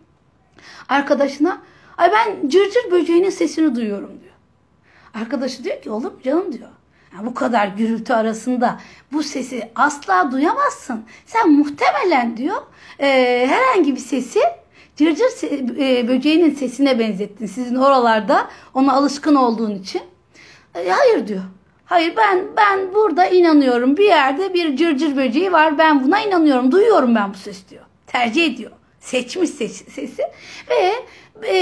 [0.90, 1.62] arkadaşına
[1.98, 4.34] ay ben cırcır böceğinin sesini duyuyorum diyor.
[5.14, 6.70] Arkadaşı diyor ki oğlum canım diyor.
[7.16, 8.80] Yani bu kadar gürültü arasında
[9.12, 11.06] bu sesi asla duyamazsın.
[11.26, 12.62] Sen muhtemelen diyor
[13.00, 13.08] e,
[13.50, 14.40] herhangi bir sesi
[14.96, 17.46] cırcır se- e, böceğinin sesine benzettin.
[17.46, 20.02] Sizin oralarda ona alışkın olduğun için.
[20.76, 21.44] E, hayır diyor.
[21.86, 23.98] Hayır ben ben burada inanıyorum.
[23.98, 25.78] Bir yerde bir cırcır böceği var.
[25.78, 26.72] Ben buna inanıyorum.
[26.72, 27.84] Duyuyorum ben bu ses diyor.
[28.08, 28.72] Tercih ediyor.
[29.00, 30.24] Seçmiş ses, sesi
[30.70, 30.94] ve
[31.48, 31.56] e,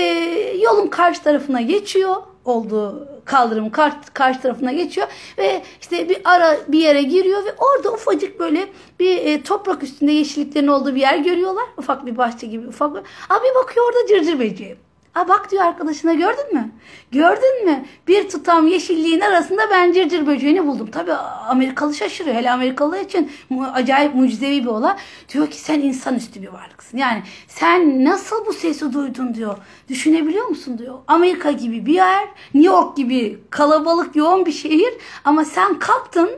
[0.64, 2.16] yolun karşı tarafına geçiyor
[2.48, 5.08] olduğu kaldırım karşı, karşı tarafına geçiyor
[5.38, 8.68] ve işte bir ara bir yere giriyor ve orada ufacık böyle
[9.00, 11.66] bir e, toprak üstünde yeşilliklerin olduğu bir yer görüyorlar.
[11.78, 13.00] Ufak bir bahçe gibi ufak bir.
[13.30, 14.87] Abi bakıyor orada cırcır böceği.
[15.18, 16.72] Aa bak diyor arkadaşına gördün mü?
[17.12, 17.86] Gördün mü?
[18.08, 20.90] Bir tutam yeşilliğin arasında ben cırcır böceğini buldum.
[20.92, 21.14] Tabii
[21.48, 22.36] Amerikalı şaşırıyor.
[22.36, 23.32] Hele Amerikalı için
[23.74, 24.96] acayip mucizevi bir olay.
[25.34, 26.98] Diyor ki sen insanüstü bir varlıksın.
[26.98, 29.58] Yani sen nasıl bu sesi duydun diyor.
[29.90, 31.00] Düşünebiliyor musun diyor.
[31.08, 34.94] Amerika gibi bir yer, New York gibi kalabalık yoğun bir şehir
[35.26, 36.30] ama sen kalktın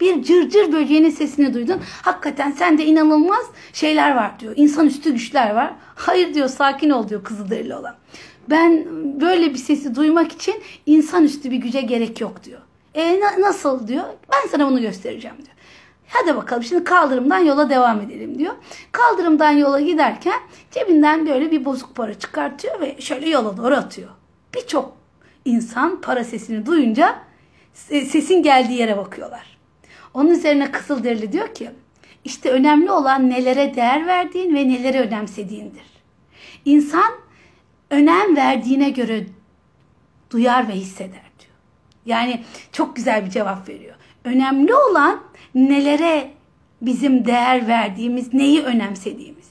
[0.00, 1.80] bir cırcır böceğinin sesini duydun.
[2.02, 4.52] Hakikaten sende inanılmaz şeyler var diyor.
[4.56, 5.72] İnsanüstü güçler var.
[5.94, 7.94] Hayır diyor sakin ol diyor Kızılderili olan.
[8.50, 8.84] Ben
[9.20, 10.54] böyle bir sesi duymak için
[10.86, 12.60] insanüstü bir güce gerek yok diyor.
[12.94, 14.04] E na- nasıl diyor?
[14.32, 15.48] Ben sana bunu göstereceğim diyor.
[16.08, 18.54] Hadi bakalım şimdi kaldırımdan yola devam edelim diyor.
[18.92, 24.08] Kaldırımdan yola giderken cebinden böyle bir bozuk para çıkartıyor ve şöyle yola doğru atıyor.
[24.54, 24.96] Birçok
[25.44, 27.14] insan para sesini duyunca
[27.74, 29.53] se- sesin geldiği yere bakıyorlar.
[30.14, 31.70] Onun üzerine Kızılderili diyor ki
[32.24, 35.84] işte önemli olan nelere değer verdiğin ve neleri önemsediğindir.
[36.64, 37.12] İnsan
[37.90, 39.26] önem verdiğine göre
[40.30, 41.54] duyar ve hisseder diyor.
[42.06, 43.94] Yani çok güzel bir cevap veriyor.
[44.24, 45.20] Önemli olan
[45.54, 46.30] nelere
[46.82, 49.48] bizim değer verdiğimiz, neyi önemsediğimiz.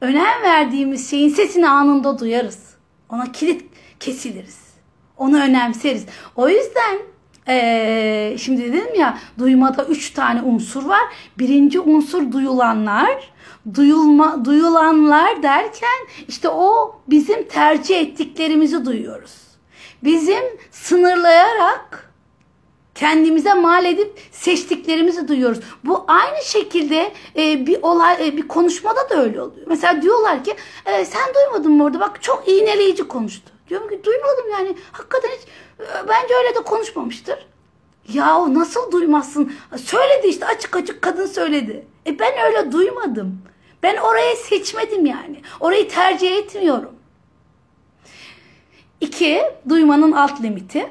[0.00, 2.74] Önem verdiğimiz şeyin sesini anında duyarız.
[3.08, 3.64] Ona kilit
[4.00, 4.66] kesiliriz.
[5.16, 6.06] Onu önemseriz.
[6.36, 6.98] O yüzden
[7.48, 11.02] ee, şimdi dedim ya duymada üç tane unsur var.
[11.38, 13.32] Birinci unsur duyulanlar,
[13.74, 19.32] duyulma, duyulanlar derken işte o bizim tercih ettiklerimizi duyuyoruz.
[20.04, 22.12] Bizim sınırlayarak
[22.94, 25.60] kendimize mal edip seçtiklerimizi duyuyoruz.
[25.84, 29.66] Bu aynı şekilde e, bir olay e, bir konuşmada da öyle oluyor.
[29.66, 30.54] Mesela diyorlar ki
[30.86, 33.50] e, sen duymadın mı orada bak çok iğneleyici konuştu.
[33.68, 35.48] Diyorum ki duymadım yani hakikaten hiç
[35.80, 37.46] bence öyle de konuşmamıştır.
[38.12, 39.52] Ya nasıl duymazsın?
[39.76, 41.86] Söyledi işte açık açık kadın söyledi.
[42.06, 43.42] E ben öyle duymadım.
[43.82, 45.40] Ben orayı seçmedim yani.
[45.60, 46.92] Orayı tercih etmiyorum.
[49.00, 50.86] İki, duymanın alt limiti.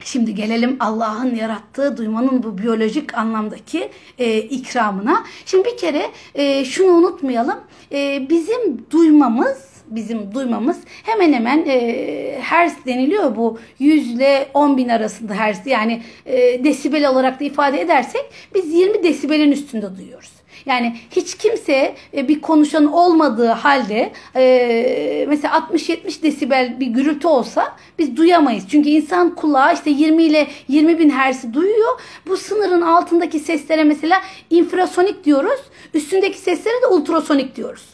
[0.00, 5.24] Şimdi gelelim Allah'ın yarattığı duymanın bu biyolojik anlamdaki e, ikramına.
[5.46, 7.58] Şimdi bir kere e, şunu unutmayalım.
[7.92, 14.88] E, bizim duymamız bizim duymamız hemen hemen e, hertz deniliyor bu 100 ile 10 bin
[14.88, 20.36] arasında hertz yani e, desibel olarak da ifade edersek biz 20 desibelin üstünde duyuyoruz.
[20.66, 27.76] Yani hiç kimse e, bir konuşan olmadığı halde e, mesela 60-70 desibel bir gürültü olsa
[27.98, 28.64] biz duyamayız.
[28.70, 32.00] Çünkü insan kulağı işte 20 ile 20 bin hertz duyuyor.
[32.26, 35.60] Bu sınırın altındaki seslere mesela infrasonik diyoruz.
[35.94, 37.86] Üstündeki seslere de ultrasonik diyoruz.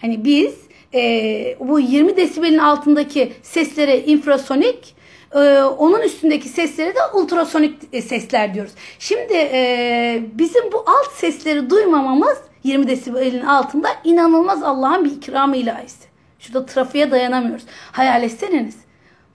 [0.00, 0.54] Hani biz
[0.94, 4.94] e, bu 20 desibelin altındaki seslere infrasonik,
[5.34, 8.72] e, onun üstündeki seslere de ultrasonik e, sesler diyoruz.
[8.98, 16.10] Şimdi e, bizim bu alt sesleri duymamamız 20 desibelin altında inanılmaz Allah'ın bir ikramı ilahisi.
[16.38, 17.64] Şurada trafiğe dayanamıyoruz.
[17.92, 18.76] Hayal etseniz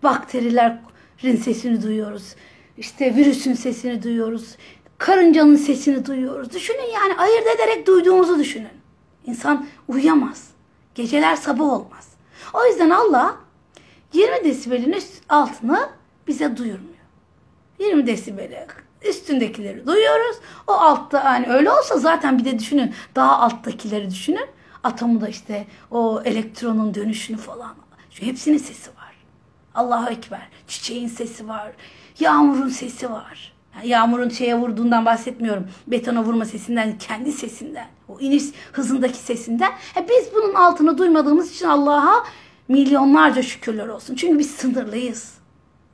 [0.04, 2.36] bakterilerin sesini duyuyoruz.
[2.78, 4.56] İşte virüsün sesini duyuyoruz.
[4.98, 6.54] Karıncanın sesini duyuyoruz.
[6.54, 8.68] Düşünün yani ayırt ederek duyduğumuzu düşünün.
[9.26, 10.55] İnsan uyuyamaz.
[10.96, 12.10] Geceler sabah olmaz.
[12.54, 13.36] O yüzden Allah
[14.14, 15.90] 20 desibelin üst altını
[16.28, 16.96] bize duyurmuyor.
[17.80, 18.68] 20 desibeli
[19.02, 20.36] üstündekileri duyuyoruz.
[20.68, 24.48] O altta yani öyle olsa zaten bir de düşünün daha alttakileri düşünün.
[24.84, 27.76] Atomu da işte o elektronun dönüşünü falan.
[28.12, 29.16] Şu hepsinin sesi var.
[29.76, 30.48] Allahu Ekber.
[30.68, 31.72] Çiçeğin sesi var.
[32.20, 33.55] Yağmurun sesi var.
[33.84, 35.68] Yağmurun şeye vurduğundan bahsetmiyorum.
[35.88, 37.88] Betona vurma sesinden, kendi sesinden.
[38.08, 39.72] O iniş hızındaki sesinden.
[39.98, 42.24] E biz bunun altını duymadığımız için Allah'a
[42.68, 44.16] milyonlarca şükürler olsun.
[44.16, 45.34] Çünkü biz sınırlıyız.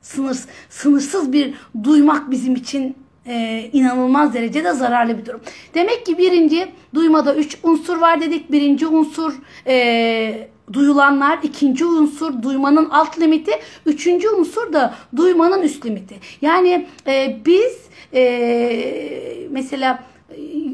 [0.02, 5.40] Sınır, sınırsız bir duymak bizim için e, inanılmaz derecede zararlı bir durum.
[5.74, 8.52] Demek ki birinci duymada üç unsur var dedik.
[8.52, 9.34] Birinci unsur
[9.66, 13.52] e, duyulanlar, ikinci unsur duymanın alt limiti,
[13.86, 16.14] üçüncü unsur da duymanın üst limiti.
[16.42, 17.78] Yani e, biz
[18.14, 20.04] e, mesela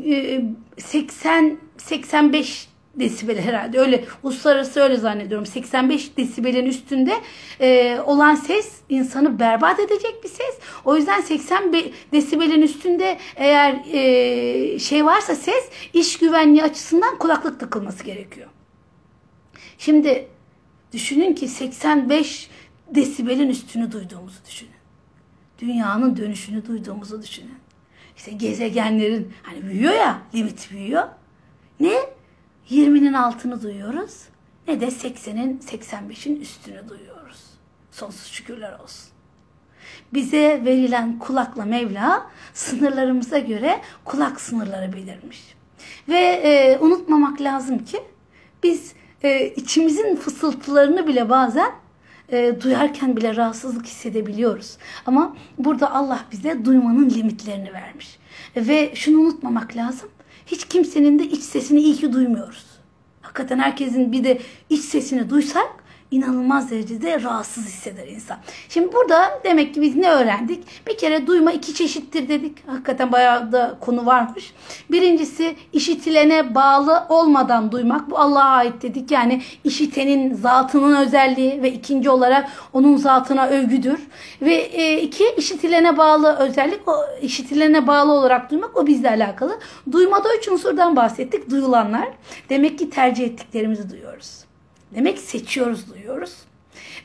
[0.07, 0.41] e,
[0.79, 2.69] 80 85
[3.01, 7.13] desibel herhalde öyle uluslararası öyle zannediyorum 85 desibelin üstünde
[7.61, 11.73] e, olan ses insanı berbat edecek bir ses o yüzden 80
[12.13, 18.49] desibelin üstünde eğer e, şey varsa ses iş güvenliği açısından kulaklık takılması gerekiyor.
[19.79, 20.29] Şimdi
[20.93, 22.51] düşünün ki 85
[22.95, 24.73] desibelin üstünü duyduğumuzu düşünün.
[25.59, 27.59] Dünyanın dönüşünü duyduğumuzu düşünün.
[28.17, 31.09] İşte gezegenlerin hani büyüyor ya limit büyüyor.
[31.81, 31.95] Ne
[32.71, 34.29] 20'nin altını duyuyoruz
[34.69, 37.45] ne de 80'in 85'in üstünü duyuyoruz.
[37.91, 39.09] Sonsuz şükürler olsun.
[40.13, 45.55] Bize verilen kulakla Mevla sınırlarımıza göre kulak sınırları belirmiş.
[46.09, 48.03] Ve e, unutmamak lazım ki
[48.63, 51.73] biz e, içimizin fısıltılarını bile bazen
[52.33, 54.77] e, duyarken bile rahatsızlık hissedebiliyoruz.
[55.07, 58.19] Ama burada Allah bize duymanın limitlerini vermiş.
[58.57, 60.09] Ve şunu unutmamak lazım.
[60.47, 62.67] Hiç kimsenin de iç sesini iyi ki duymuyoruz.
[63.23, 65.78] Hakikaten herkesin bir de iç sesini duysak
[66.11, 68.37] inanılmaz derecede rahatsız hisseder insan.
[68.69, 70.87] Şimdi burada demek ki biz ne öğrendik?
[70.87, 72.69] Bir kere duyma iki çeşittir dedik.
[72.69, 74.55] Hakikaten bayağı da konu varmış.
[74.91, 78.11] Birincisi işitilene bağlı olmadan duymak.
[78.11, 79.11] Bu Allah'a ait dedik.
[79.11, 84.01] Yani işitenin zatının özelliği ve ikinci olarak onun zatına övgüdür.
[84.43, 86.93] Ve e, iki işitilene bağlı özellik o
[87.23, 89.59] işitilene bağlı olarak duymak o bizle alakalı.
[89.93, 91.51] Duymada üç unsurdan bahsettik.
[91.51, 92.09] Duyulanlar.
[92.51, 94.48] Demek ki tercih ettiklerimizi duyuyoruz.
[94.95, 96.35] Demek seçiyoruz, duyuyoruz.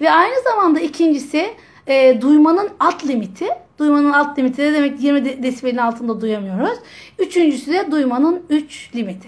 [0.01, 1.53] Ve aynı zamanda ikincisi
[1.87, 3.47] e, duymanın alt limiti.
[3.79, 6.79] Duymanın alt limiti de demek 20 desibelin altında duyamıyoruz.
[7.19, 9.27] Üçüncüsü de duymanın 3 limiti.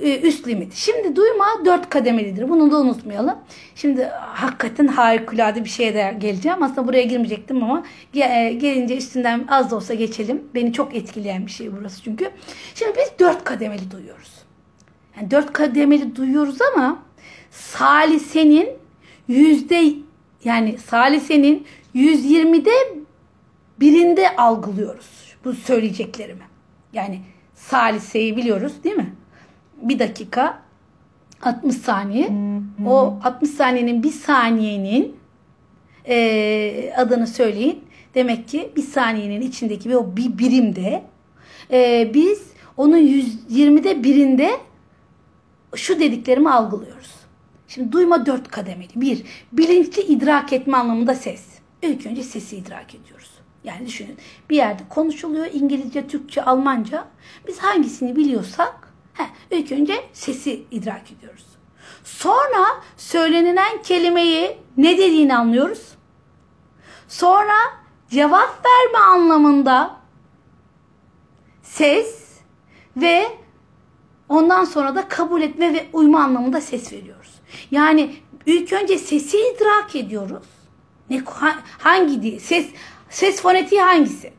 [0.00, 0.80] E, üst limiti.
[0.80, 2.48] Şimdi duyma 4 kademelidir.
[2.48, 3.34] Bunu da unutmayalım.
[3.74, 6.62] Şimdi hakikaten harikulade bir şeye de geleceğim.
[6.62, 7.84] Aslında buraya girmeyecektim ama
[8.14, 10.42] e, gelince üstünden az da olsa geçelim.
[10.54, 12.30] Beni çok etkileyen bir şey burası çünkü.
[12.74, 14.32] Şimdi biz 4 kademeli duyuyoruz.
[15.16, 16.98] Yani 4 kademeli duyuyoruz ama
[17.54, 18.68] salisenin
[19.28, 19.92] yüzde
[20.44, 23.04] yani salisenin 120'de
[23.80, 26.42] birinde algılıyoruz bu söyleyeceklerimi.
[26.92, 27.20] Yani
[27.54, 29.14] saliseyi biliyoruz değil mi?
[29.82, 30.62] Bir dakika
[31.42, 32.28] 60 saniye.
[32.86, 35.16] O 60 saniyenin bir saniyenin
[36.08, 37.84] e, adını söyleyin.
[38.14, 41.04] Demek ki bir saniyenin içindeki bir o bir birimde
[41.70, 42.42] e, biz
[42.76, 44.50] onun 120'de birinde
[45.76, 47.23] şu dediklerimi algılıyoruz.
[47.74, 48.88] Şimdi duyma dört kademeli.
[48.96, 51.44] Bir, bilinçli idrak etme anlamında ses.
[51.82, 53.30] İlk önce sesi idrak ediyoruz.
[53.64, 54.18] Yani düşünün
[54.50, 57.04] bir yerde konuşuluyor İngilizce, Türkçe, Almanca.
[57.46, 61.46] Biz hangisini biliyorsak he, ilk önce sesi idrak ediyoruz.
[62.04, 62.66] Sonra
[62.96, 65.88] söylenilen kelimeyi ne dediğini anlıyoruz.
[67.08, 67.56] Sonra
[68.10, 69.96] cevap verme anlamında
[71.62, 72.38] ses
[72.96, 73.28] ve
[74.28, 77.33] ondan sonra da kabul etme ve uyma anlamında ses veriyoruz.
[77.70, 78.14] Yani
[78.46, 80.46] ilk önce sesi idrak ediyoruz.
[81.10, 81.22] Ne
[81.78, 82.38] hangi dil?
[82.38, 82.66] Ses
[83.10, 84.32] ses fonetiği hangisi?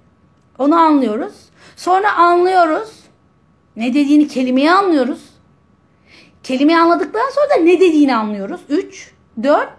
[0.60, 1.34] Onu anlıyoruz.
[1.76, 2.90] Sonra anlıyoruz.
[3.76, 5.22] Ne dediğini kelimeyi anlıyoruz.
[6.44, 8.62] Kelimeyi anladıktan sonra da ne dediğini anlıyoruz.
[8.70, 9.12] 3
[9.44, 9.70] 4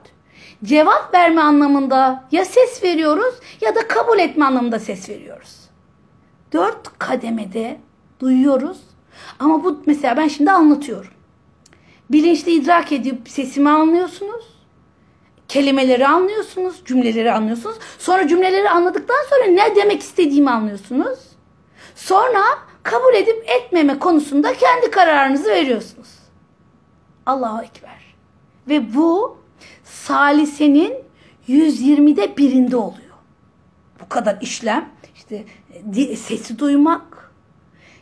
[0.64, 5.56] cevap verme anlamında ya ses veriyoruz ya da kabul etme anlamında ses veriyoruz.
[6.52, 7.80] Dört kademede
[8.20, 8.78] duyuyoruz.
[9.38, 11.12] Ama bu mesela ben şimdi anlatıyorum.
[12.10, 14.44] Bilinçli idrak edip sesimi anlıyorsunuz.
[15.48, 17.76] Kelimeleri anlıyorsunuz, cümleleri anlıyorsunuz.
[17.98, 21.18] Sonra cümleleri anladıktan sonra ne demek istediğimi anlıyorsunuz.
[21.94, 22.42] Sonra
[22.82, 26.08] kabul edip etmeme konusunda kendi kararınızı veriyorsunuz.
[27.26, 28.14] Allahu Ekber.
[28.68, 29.38] Ve bu
[29.84, 30.94] salisenin
[31.48, 33.16] 120'de birinde oluyor.
[34.00, 35.44] Bu kadar işlem işte
[36.16, 37.32] sesi duymak,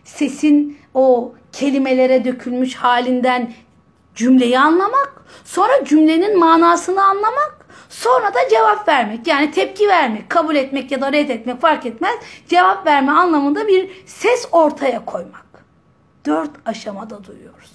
[0.05, 3.52] sesin o kelimelere dökülmüş halinden
[4.15, 9.27] cümleyi anlamak, sonra cümlenin manasını anlamak, sonra da cevap vermek.
[9.27, 12.15] Yani tepki vermek, kabul etmek ya da reddetmek fark etmez.
[12.49, 15.45] Cevap verme anlamında bir ses ortaya koymak.
[16.27, 17.73] Dört aşamada duyuyoruz.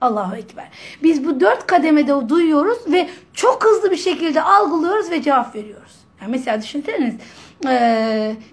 [0.00, 0.68] Allahu Ekber.
[1.02, 5.92] Biz bu dört kademede duyuyoruz ve çok hızlı bir şekilde algılıyoruz ve cevap veriyoruz.
[6.20, 7.14] Yani mesela düşünseniz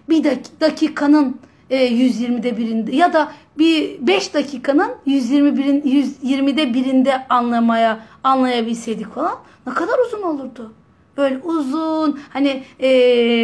[0.10, 1.42] bir dakikanın
[1.76, 9.36] 120'de birinde ya da bir 5 dakikanın 121'in 120'de birinde anlamaya anlayabilseydik falan
[9.68, 10.74] ne kadar uzun olurdu.
[11.18, 12.90] Böyle uzun hani e,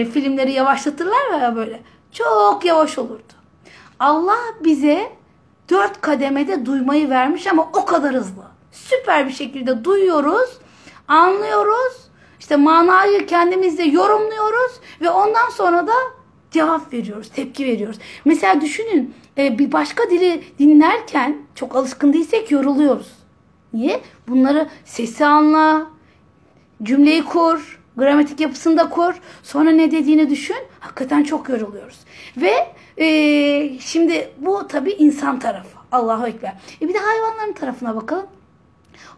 [0.05, 1.79] filmleri yavaşlatırlar ya böyle
[2.11, 3.33] çok yavaş olurdu.
[3.99, 5.11] Allah bize
[5.69, 8.43] dört kademede duymayı vermiş ama o kadar hızlı.
[8.71, 10.49] Süper bir şekilde duyuyoruz,
[11.07, 11.93] anlıyoruz,
[12.39, 14.71] işte manayı kendimizde yorumluyoruz
[15.01, 15.93] ve ondan sonra da
[16.55, 17.97] cevap veriyoruz, tepki veriyoruz.
[18.25, 23.11] Mesela düşünün e, bir başka dili dinlerken çok alışkın değilsek yoruluyoruz.
[23.73, 24.01] Niye?
[24.27, 25.87] Bunları sesi anla,
[26.83, 29.15] cümleyi kur, gramatik yapısını da kur.
[29.43, 30.57] Sonra ne dediğini düşün.
[30.79, 31.99] Hakikaten çok yoruluyoruz.
[32.37, 32.53] Ve
[32.97, 35.77] e, şimdi bu tabii insan tarafı.
[35.91, 36.53] Allahu Ekber.
[36.81, 38.27] E bir de hayvanların tarafına bakalım.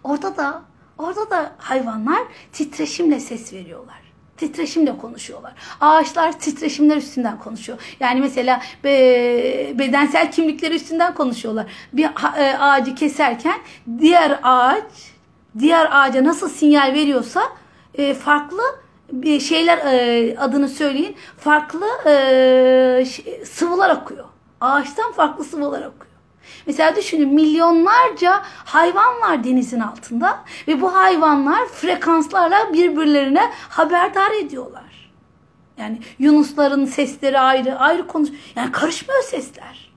[0.04, 0.62] Orada da
[0.98, 2.24] orada da hayvanlar
[2.54, 4.07] titreşimle ses veriyorlar
[4.38, 5.54] titreşimle konuşuyorlar.
[5.82, 7.78] Ağaçlar titreşimler üstünden konuşuyor.
[8.00, 8.90] Yani mesela be,
[9.80, 11.66] bedensel kimlikleri üstünden konuşuyorlar.
[11.94, 12.06] Bir
[12.38, 13.60] e, ağacı keserken
[14.00, 14.84] diğer ağaç
[15.60, 17.42] diğer ağaca nasıl sinyal veriyorsa
[17.94, 18.62] e, farklı
[19.12, 21.16] bir şeyler e, adını söyleyin.
[21.38, 23.06] Farklı e,
[23.46, 24.26] sıvılar akıyor.
[24.62, 26.17] Ağaçtan farklı sıvılar akıyor.
[26.66, 35.12] Mesela düşünün milyonlarca hayvan var denizin altında ve bu hayvanlar frekanslarla birbirlerine haberdar ediyorlar.
[35.78, 38.30] Yani yunusların sesleri ayrı, ayrı konuş.
[38.56, 39.94] Yani karışmıyor sesler.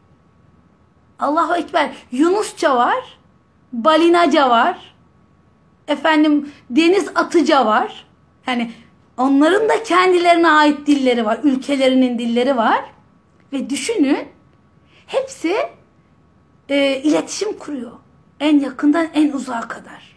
[1.18, 1.90] Allahu Ekber.
[2.12, 3.18] Yunusça var,
[3.72, 4.94] balinaca var,
[5.88, 8.07] efendim deniz atıca var.
[8.46, 8.72] Yani
[9.16, 12.84] onların da kendilerine ait dilleri var, ülkelerinin dilleri var.
[13.53, 14.28] Ve düşünün
[15.07, 15.57] hepsi
[16.71, 17.93] e, iletişim kuruyor.
[18.41, 20.16] En yakından en uzağa kadar.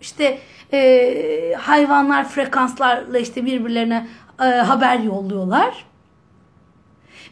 [0.00, 0.38] İşte
[0.72, 4.08] e, hayvanlar frekanslarla işte birbirlerine
[4.40, 5.86] e, haber yolluyorlar.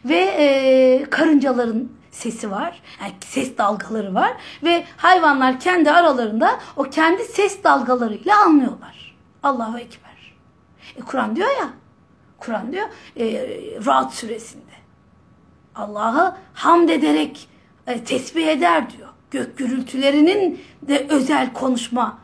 [0.05, 2.81] Ve e, karıncaların sesi var.
[3.01, 4.31] Yani ses dalgaları var.
[4.63, 9.15] Ve hayvanlar kendi aralarında o kendi ses dalgalarıyla anlıyorlar.
[9.43, 10.35] Allahu Ekber.
[10.95, 11.69] E, Kur'an diyor ya.
[12.37, 12.87] Kur'an diyor
[13.19, 13.25] e,
[13.85, 14.63] Rahat suresinde.
[15.75, 17.47] Allah'ı hamd ederek
[17.87, 19.09] e, tesbih eder diyor.
[19.31, 22.19] Gök gürültülerinin de özel konuşma,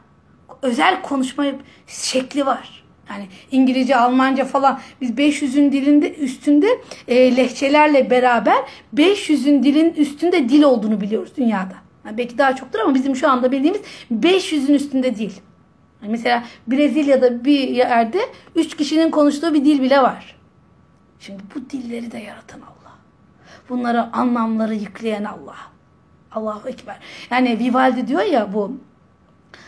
[0.62, 1.46] özel konuşma
[1.88, 2.84] şekli var.
[3.10, 6.68] Yani İngilizce, Almanca falan biz 500'ün dilinde üstünde
[7.08, 8.58] e, lehçelerle beraber
[8.96, 11.76] 500'ün dilin üstünde dil olduğunu biliyoruz dünyada.
[12.06, 13.82] Yani belki daha çoktur ama bizim şu anda bildiğimiz
[14.14, 15.32] 500'ün üstünde dil.
[16.02, 18.20] Yani mesela Brezilya'da bir yerde
[18.56, 20.36] 3 kişinin konuştuğu bir dil bile var.
[21.20, 22.79] Şimdi bu dilleri de yaratan Allah.
[23.70, 25.56] Bunlara anlamları yükleyen Allah.
[26.32, 27.00] Allahu Ekber.
[27.32, 28.78] Yani Vivaldi diyor ya bu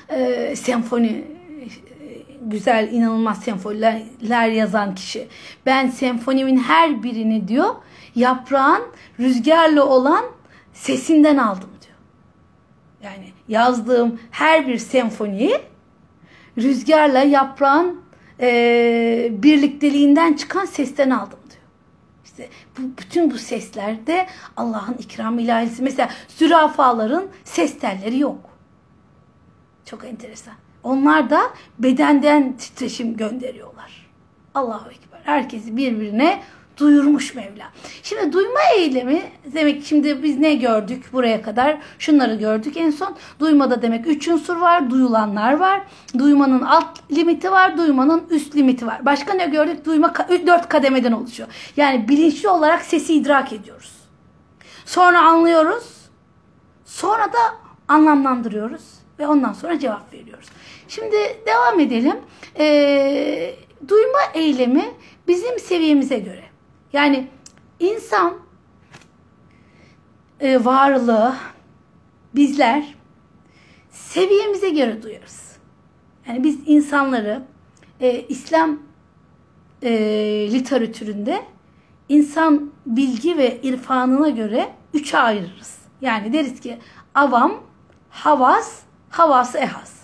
[0.10, 1.26] e, senfoni
[2.42, 5.28] güzel inanılmaz senfoniler yazan kişi.
[5.66, 7.76] Ben senfonimin her birini diyor
[8.16, 8.84] yaprağın
[9.20, 10.26] rüzgarla olan
[10.74, 11.98] sesinden aldım diyor.
[13.04, 15.58] Yani yazdığım her bir senfoniyi
[16.58, 18.02] rüzgarla yaprağın
[18.40, 21.40] e, birlikteliğinden çıkan sesten aldım
[22.78, 24.28] bu, bütün bu seslerde
[24.58, 25.84] Allah'ın ikram ilahisi.
[25.84, 28.40] Mesela zürafaların ses telleri yok.
[29.86, 30.54] Çok enteresan.
[30.84, 31.42] Onlar da
[31.80, 34.12] bedenden titreşim gönderiyorlar.
[34.56, 35.20] Allahu Ekber.
[35.24, 36.42] Herkesi birbirine
[36.78, 37.66] duyurmuş Mevla.
[38.04, 41.78] Şimdi duyma eylemi demek şimdi biz ne gördük buraya kadar?
[42.00, 43.16] Şunları gördük en son.
[43.40, 44.90] Duymada demek üç unsur var.
[44.90, 45.82] Duyulanlar var.
[46.18, 47.78] Duymanın alt limiti var.
[47.78, 49.06] Duymanın üst limiti var.
[49.06, 49.86] Başka ne gördük?
[49.86, 50.14] Duyma
[50.48, 51.50] dört kademeden oluşuyor.
[51.78, 53.92] Yani bilinçli olarak sesi idrak ediyoruz.
[54.86, 55.84] Sonra anlıyoruz.
[56.86, 57.56] Sonra da
[57.88, 58.82] anlamlandırıyoruz.
[59.20, 60.46] Ve ondan sonra cevap veriyoruz.
[60.88, 61.16] Şimdi
[61.48, 62.16] devam edelim.
[62.60, 63.56] Ee,
[63.88, 64.92] duyma eylemi
[65.28, 66.51] bizim seviyemize göre.
[66.94, 67.28] Yani
[67.80, 68.38] insan
[70.40, 71.36] e, varlığı
[72.36, 72.96] bizler
[73.90, 75.58] seviyemize göre duyarız.
[76.28, 77.44] Yani biz insanları
[78.00, 78.80] e, İslam
[79.84, 79.92] e,
[80.52, 81.44] literatüründe
[82.10, 85.82] insan bilgi ve irfanına göre üçe ayırırız.
[86.02, 86.78] Yani deriz ki
[87.16, 87.64] avam,
[88.10, 88.80] havas,
[89.10, 90.02] havası ehas.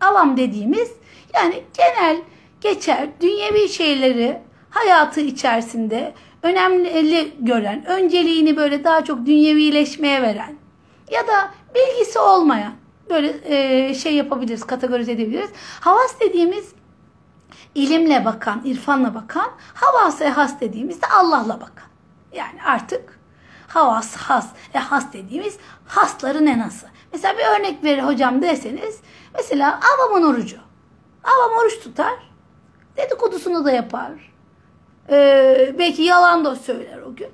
[0.00, 0.92] Avam dediğimiz
[1.34, 2.22] yani genel
[2.60, 4.40] geçer dünyevi şeyleri
[4.72, 10.54] hayatı içerisinde önemli gören, önceliğini böyle daha çok dünyevileşmeye veren
[11.10, 12.72] ya da bilgisi olmayan
[13.10, 15.50] böyle e, şey yapabiliriz, kategorize edebiliriz.
[15.80, 16.72] Havas dediğimiz
[17.74, 21.88] ilimle bakan, irfanla bakan, havas ehas dediğimizde Allah'la bakan.
[22.32, 23.20] Yani artık
[23.68, 26.86] havas, has, ehas dediğimiz hasların enası.
[27.12, 29.00] Mesela bir örnek verir hocam deseniz,
[29.34, 30.56] mesela avamın orucu.
[31.24, 32.14] Avam oruç tutar,
[32.96, 34.31] dedikodusunu da yapar,
[35.10, 37.30] ee, belki yalan da söyler o gün.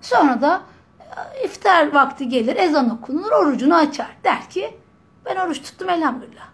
[0.00, 0.62] Sonra da
[1.00, 4.16] e, iftar vakti gelir, ezan okunur, orucunu açar.
[4.24, 4.78] Der ki
[5.24, 6.48] ben oruç tuttum elhamdülillah.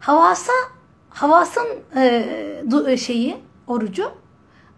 [0.00, 0.52] Havasa,
[1.10, 1.66] havasın
[1.96, 4.12] e, şeyi, orucu,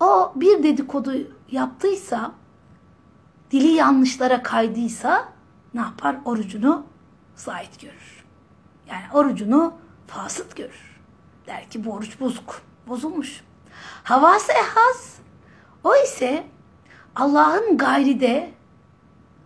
[0.01, 1.13] o bir dedikodu
[1.51, 2.33] yaptıysa,
[3.51, 5.29] dili yanlışlara kaydıysa
[5.75, 6.17] ne yapar?
[6.25, 6.87] Orucunu
[7.35, 8.25] zahit görür.
[8.91, 9.75] Yani orucunu
[10.07, 11.01] fasıt görür.
[11.47, 13.45] Der ki bu oruç bozuk, bozulmuş.
[14.05, 15.15] Havası ehas
[15.85, 16.45] o ise
[17.17, 18.51] Allah'ın gayride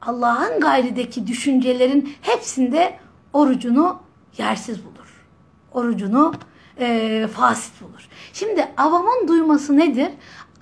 [0.02, 2.98] Allah'ın gayrideki düşüncelerin hepsinde
[3.32, 4.02] orucunu
[4.38, 5.26] yersiz bulur.
[5.72, 6.34] Orucunu
[6.78, 8.08] e, fasit bulur.
[8.32, 10.10] Şimdi avamın duyması nedir?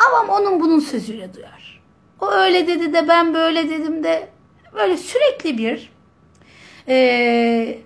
[0.08, 1.82] Avam onun bunun sözüyle duyar.
[2.20, 4.28] O öyle dedi de ben böyle dedim de
[4.74, 5.92] böyle sürekli bir
[6.88, 7.78] e,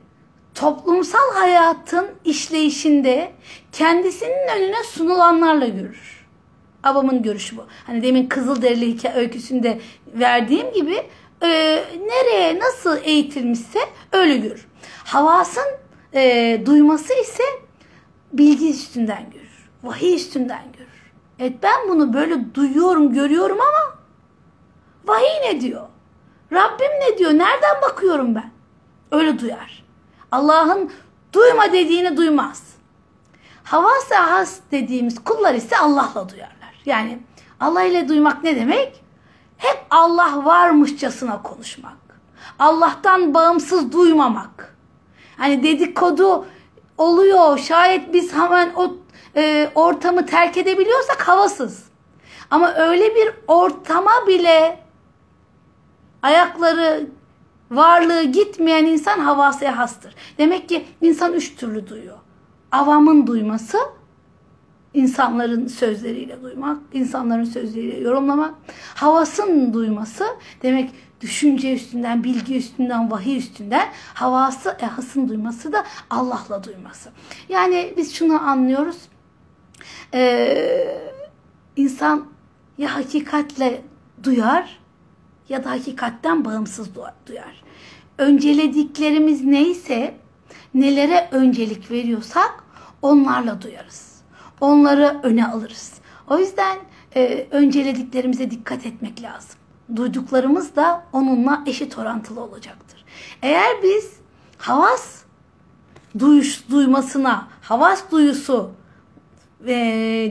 [0.54, 3.32] toplumsal hayatın işleyişinde
[3.76, 6.26] kendisinin önüne sunulanlarla görür.
[6.82, 7.66] Avamın görüşü bu.
[7.86, 11.02] Hani demin Kızılderili öyküsünde verdiğim gibi
[11.42, 11.48] e,
[12.06, 13.78] nereye nasıl eğitilmişse
[14.12, 14.66] öyle görür.
[15.04, 15.66] Havasın
[16.14, 17.42] e, duyması ise
[18.32, 19.70] bilgi üstünden görür.
[19.82, 21.12] Vahiy üstünden görür.
[21.38, 23.98] Evet ben bunu böyle duyuyorum, görüyorum ama
[25.04, 25.86] vahiy ne diyor?
[26.52, 27.30] Rabbim ne diyor?
[27.30, 28.50] Nereden bakıyorum ben?
[29.12, 29.84] Öyle duyar.
[30.32, 30.92] Allah'ın
[31.32, 32.75] duyma dediğini duymaz.
[33.66, 36.82] Havas has dediğimiz kullar ise Allah'la duyarlar.
[36.86, 37.18] Yani
[37.60, 39.04] Allah ile duymak ne demek?
[39.56, 41.96] Hep Allah varmışçasına konuşmak.
[42.58, 44.76] Allah'tan bağımsız duymamak.
[45.36, 46.46] Hani dedikodu
[46.98, 47.58] oluyor.
[47.58, 48.96] Şayet biz hemen o
[49.36, 51.84] e, ortamı terk edebiliyorsak havasız.
[52.50, 54.80] Ama öyle bir ortama bile
[56.22, 57.06] ayakları
[57.70, 60.14] varlığı gitmeyen insan havasıya hastır.
[60.38, 62.18] Demek ki insan üç türlü duyuyor.
[62.72, 63.78] Avamın duyması,
[64.94, 68.54] insanların sözleriyle duymak, insanların sözleriyle yorumlamak.
[68.94, 70.24] Havasın duyması
[70.62, 70.90] demek
[71.20, 73.88] düşünce üstünden, bilgi üstünden, vahiy üstünden.
[74.14, 77.10] Havası, ehasın duyması da Allah'la duyması.
[77.48, 78.96] Yani biz şunu anlıyoruz.
[80.14, 80.98] Ee,
[81.76, 82.26] insan
[82.78, 83.82] ya hakikatle
[84.22, 84.78] duyar
[85.48, 86.90] ya da hakikatten bağımsız
[87.26, 87.62] duyar.
[88.18, 90.14] Öncelediklerimiz neyse,
[90.74, 92.64] nelere öncelik veriyorsak
[93.02, 94.16] onlarla duyarız.
[94.60, 95.92] Onları öne alırız.
[96.30, 96.78] O yüzden
[97.16, 99.56] e, öncelediklerimize dikkat etmek lazım.
[99.96, 103.04] Duyduklarımız da onunla eşit orantılı olacaktır.
[103.42, 104.12] Eğer biz
[104.58, 105.22] havas
[106.18, 108.70] duyuş, duymasına, havas duyusu
[109.60, 109.76] ve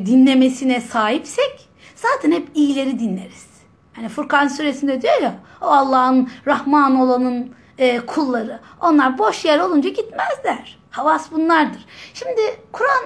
[0.05, 3.45] dinlemesine sahipsek zaten hep iyileri dinleriz.
[3.93, 8.59] Hani Furkan suresinde diyor ya Allah'ın Rahman olanın e, kulları.
[8.82, 10.80] Onlar boş yer olunca gitmezler.
[10.91, 11.86] Havas bunlardır.
[12.13, 13.05] Şimdi Kur'an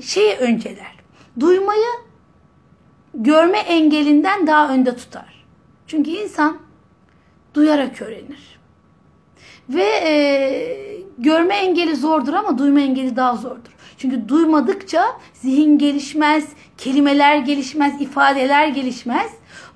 [0.00, 0.96] şeyi önceler.
[1.40, 1.86] Duymayı
[3.14, 5.44] görme engelinden daha önde tutar.
[5.86, 6.58] Çünkü insan
[7.54, 8.60] duyarak öğrenir.
[9.68, 10.12] Ve e,
[11.18, 13.72] görme engeli zordur ama duyma engeli daha zordur.
[13.98, 16.48] Çünkü duymadıkça zihin gelişmez,
[16.78, 19.30] kelimeler gelişmez, ifadeler gelişmez.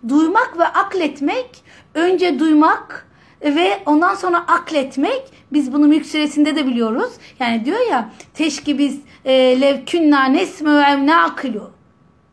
[0.09, 1.65] Duymak ve akletmek,
[1.95, 3.09] önce duymak
[3.45, 5.23] ve ondan sonra akletmek,
[5.53, 7.13] biz bunu Mülk Suresi'nde de biliyoruz.
[7.41, 11.71] Yani diyor ya, teşki biz e, levkünna nesme ev nakilu.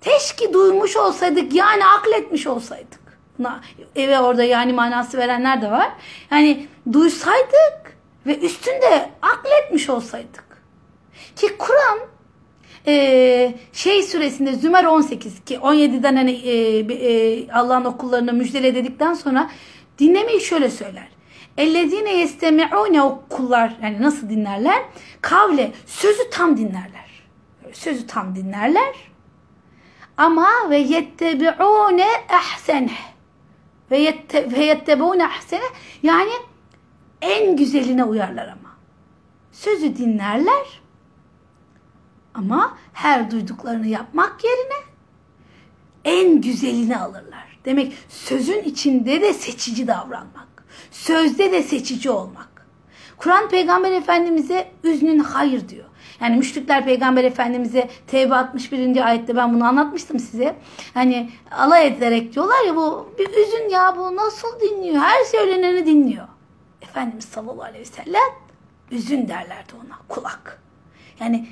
[0.02, 3.20] Teşki duymuş olsaydık yani akletmiş olsaydık.
[3.40, 3.62] Buna
[3.96, 5.90] eve orada yani manası verenler de var.
[6.32, 10.62] Yani duysaydık ve üstünde akletmiş olsaydık.
[11.36, 12.00] Ki Kur'an
[12.88, 19.50] e, şey süresinde Zümer 18 ki 17'den hani e, e, Allah'ın okullarına müjdele dedikten sonra
[20.02, 21.08] dinlemeyi şöyle söyler.
[21.58, 24.82] Ellezine yestemi'une o kullar yani nasıl dinlerler?
[25.22, 27.24] Kavle sözü tam dinlerler.
[27.74, 28.96] Sözü tam dinlerler.
[30.18, 32.98] Ama ve yettebi'une ahsene
[33.92, 35.66] ve yette, ve yettebune ahsene
[36.04, 36.32] yani
[37.22, 38.76] en güzeline uyarlar ama.
[39.52, 40.82] Sözü dinlerler
[42.34, 44.92] ama her duyduklarını yapmak yerine
[46.06, 47.51] en güzelini alırlar.
[47.66, 50.66] Demek sözün içinde de seçici davranmak.
[50.92, 52.68] Sözde de seçici olmak.
[53.18, 55.86] Kur'an Peygamber Efendimiz'e üznün hayır diyor.
[56.22, 59.08] Yani müşrikler Peygamber Efendimiz'e Tevbe 61.
[59.08, 60.56] ayette ben bunu anlatmıştım size.
[60.94, 64.96] Hani alay ederek diyorlar ya bu bir üzün ya bu nasıl dinliyor?
[64.96, 66.28] Her söyleneni dinliyor.
[66.82, 68.32] Efendimiz sallallahu aleyhi ve sellem
[68.92, 70.62] üzün derlerdi ona kulak.
[71.20, 71.48] Yani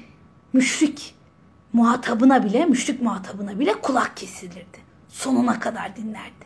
[0.54, 1.16] müşrik
[1.74, 4.89] muhatabına bile, müşrik muhatabına bile kulak kesilirdi.
[5.10, 6.46] Sonuna kadar dinlerdi.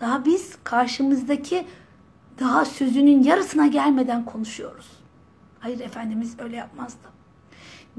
[0.00, 1.66] Daha biz karşımızdaki
[2.40, 4.86] daha sözünün yarısına gelmeden konuşuyoruz.
[5.60, 7.08] Hayır Efendimiz öyle yapmazdı.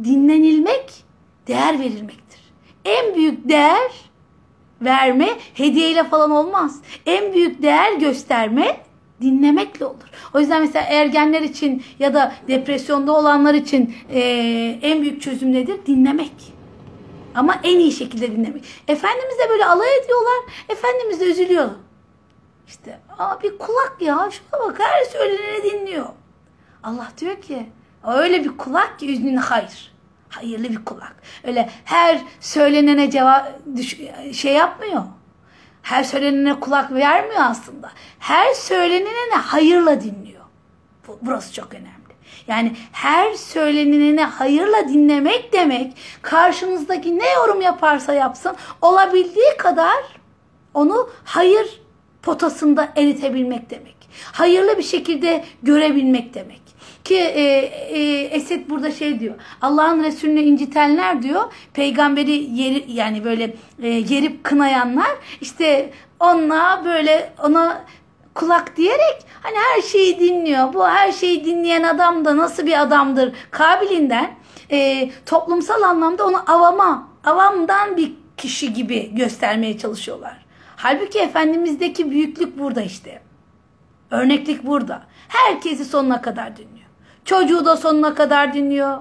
[0.03, 1.03] Dinlenilmek
[1.47, 2.39] değer verilmektir.
[2.85, 3.91] En büyük değer
[4.81, 6.81] verme hediyeyle falan olmaz.
[7.05, 8.77] En büyük değer gösterme
[9.21, 10.09] dinlemekle olur.
[10.33, 14.19] O yüzden mesela ergenler için ya da depresyonda olanlar için e,
[14.81, 15.79] en büyük çözüm nedir?
[15.85, 16.54] Dinlemek.
[17.35, 18.65] Ama en iyi şekilde dinlemek.
[18.87, 20.39] Efendimiz de böyle alay ediyorlar.
[20.69, 21.69] Efendimiz de üzülüyor.
[22.67, 26.05] İşte aa bir kulak ya şuna bak her söyleneni dinliyor.
[26.83, 27.69] Allah diyor ki
[28.07, 29.95] öyle bir kulak ki üznün hayır.
[30.29, 31.15] Hayırlı bir kulak.
[31.43, 33.51] Öyle her söylenene cevap
[34.33, 35.03] şey yapmıyor.
[35.81, 37.91] Her söylenene kulak vermiyor aslında.
[38.19, 40.43] Her söylenene hayırla dinliyor.
[41.21, 42.04] Burası çok önemli.
[42.47, 50.03] Yani her söylenene hayırla dinlemek demek karşınızdaki ne yorum yaparsa yapsın olabildiği kadar
[50.73, 51.81] onu hayır
[52.21, 53.95] potasında eritebilmek demek.
[54.31, 56.61] Hayırlı bir şekilde görebilmek demek.
[57.03, 59.35] Ki e, e, Esed burada şey diyor.
[59.61, 61.43] Allah'ın Resulünü incitenler diyor.
[61.73, 65.11] Peygamberi yeri, yani böyle e, yerip kınayanlar
[65.41, 67.85] işte onunla böyle ona
[68.35, 70.73] kulak diyerek hani her şeyi dinliyor.
[70.73, 74.31] Bu her şeyi dinleyen adam da nasıl bir adamdır kabilinden
[74.71, 80.45] e, toplumsal anlamda onu avama, avamdan bir kişi gibi göstermeye çalışıyorlar.
[80.75, 83.21] Halbuki Efendimiz'deki büyüklük burada işte.
[84.11, 85.03] Örneklik burada.
[85.27, 86.89] Herkesi sonuna kadar dinliyor.
[87.25, 88.97] Çocuğu da sonuna kadar dinliyor.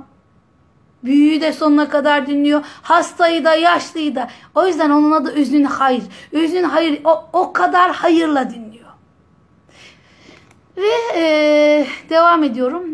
[1.05, 2.65] Büyüğü de sonuna kadar dinliyor.
[2.83, 4.29] Hastayı da yaşlıyı da.
[4.55, 6.03] O yüzden onun adı Üznün Hayır.
[6.33, 8.64] Üznün Hayır o, o kadar hayırla dinliyor.
[10.77, 12.85] Ve e, devam ediyorum.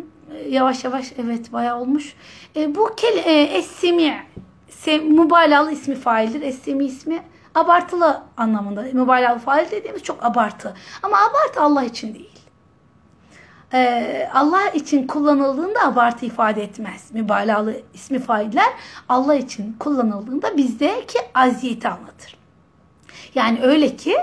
[0.49, 2.15] Yavaş yavaş evet bayağı olmuş.
[2.57, 4.27] E, bu kel e, Essemi
[4.87, 6.43] mübalağalı ismi faildir.
[6.43, 7.23] Essemi ismi
[7.55, 8.83] abartılı anlamında.
[8.93, 10.75] Mübalağalı fail dediğimiz çok abartı.
[11.03, 12.31] Ama abartı Allah için değil.
[13.73, 17.11] Ee, Allah için kullanıldığında abartı ifade etmez.
[17.13, 18.73] Mübalağalı ismi failler
[19.09, 22.37] Allah için kullanıldığında bizdeki aziyeti anlatır.
[23.35, 24.17] Yani öyle ki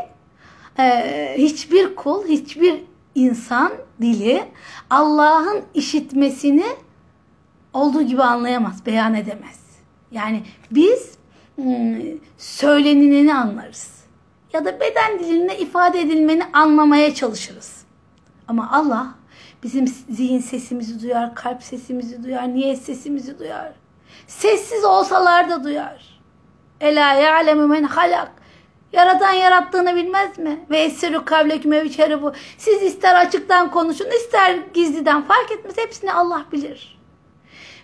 [0.79, 2.83] e, hiçbir kul, hiçbir
[3.17, 4.43] insan dili
[4.89, 6.65] Allah'ın işitmesini
[7.73, 9.59] olduğu gibi anlayamaz, beyan edemez.
[10.11, 11.17] Yani biz
[12.37, 13.97] söylenileni anlarız.
[14.53, 17.83] Ya da beden dilinde ifade edilmeni anlamaya çalışırız.
[18.47, 19.15] Ama Allah
[19.63, 23.73] bizim zihin sesimizi duyar, kalp sesimizi duyar, niyet sesimizi duyar.
[24.27, 26.19] Sessiz olsalar da duyar.
[26.81, 28.31] Ela ya'lemu men halak.
[28.93, 30.65] Yaratan yarattığını bilmez mi?
[30.69, 32.33] Ve esseru kavleküm evçeri bu.
[32.57, 35.77] Siz ister açıktan konuşun, ister gizliden fark etmez.
[35.77, 36.99] Hepsini Allah bilir.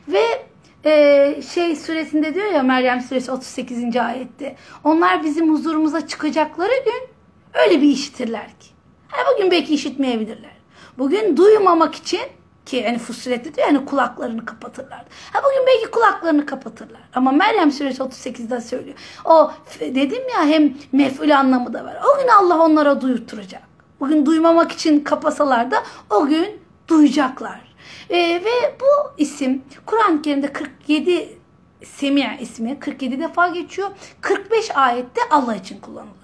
[0.08, 0.46] Ve
[0.86, 3.98] e, şey suresinde diyor ya Meryem suresi 38.
[3.98, 4.56] ayette.
[4.84, 7.10] Onlar bizim huzurumuza çıkacakları gün
[7.54, 8.68] öyle bir işitirler ki.
[9.08, 10.54] Ha, bugün belki işitmeyebilirler.
[10.98, 12.22] Bugün duymamak için
[12.66, 15.06] Ki yani Fussilet'te diyor yani kulaklarını kapatırlar.
[15.34, 17.02] Ha bugün belki kulaklarını kapatırlar.
[17.16, 18.98] Ama Meryem suresi 38'de söylüyor.
[19.26, 21.98] O dedim ya hem mef'ul anlamı da var.
[22.14, 23.64] O gün Allah onlara duyurtturacak.
[24.00, 27.62] Bugün duymamak için kapasalar da o gün duyacaklar.
[28.10, 31.38] Ee, ve bu isim Kur'an-ı Kerim'de 47
[31.84, 33.90] Semih ismi 47 defa geçiyor.
[34.22, 36.23] 45 ayette Allah için kullanılıyor.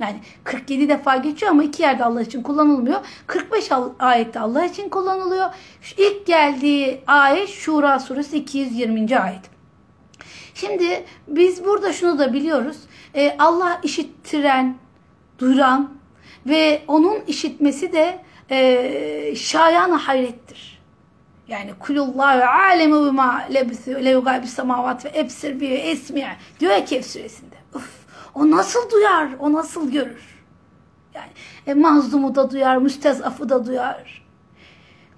[0.00, 3.00] Yani 47 defa geçiyor ama iki yerde Allah için kullanılmıyor.
[3.26, 5.50] 45 ayette Allah için kullanılıyor.
[5.96, 9.18] İlk geldiği ayet Şura suresi 220.
[9.18, 9.50] ayet.
[10.54, 12.76] Şimdi biz burada şunu da biliyoruz.
[13.14, 14.76] Ee, Allah işittiren,
[15.38, 15.90] duyuran
[16.46, 18.18] ve onun işitmesi de
[18.50, 20.80] e, şayan hayrettir.
[21.48, 26.26] Yani kulullahu alemu bima lebisi lev gaybi semavat ve ebsir bi esmi
[26.60, 27.49] diyor ya Kehf suresinde.
[28.40, 29.28] O nasıl duyar?
[29.38, 30.40] O nasıl görür?
[31.14, 31.30] Yani
[31.66, 34.26] e, mazlumu da duyar, müstezafı da duyar.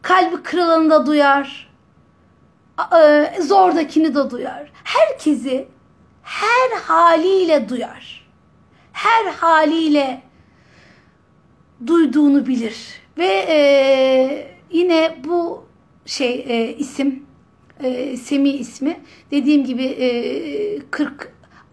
[0.02, 1.72] Kalbi kırılanı da duyar.
[2.96, 4.72] E, zordakini de duyar.
[4.84, 5.68] Herkesi
[6.22, 8.28] her haliyle duyar.
[8.92, 10.22] Her haliyle
[11.86, 13.00] duyduğunu bilir.
[13.18, 15.64] Ve e, yine bu
[16.06, 17.26] şey e, isim
[17.82, 19.00] e, Semi ismi
[19.30, 20.06] dediğim gibi e,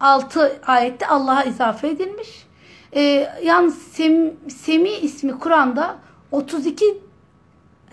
[0.00, 2.46] 46 ayette Allah'a izafe edilmiş.
[2.96, 3.00] E,
[3.44, 5.96] yalnız Sem, Semi ismi Kur'an'da
[6.30, 6.98] 32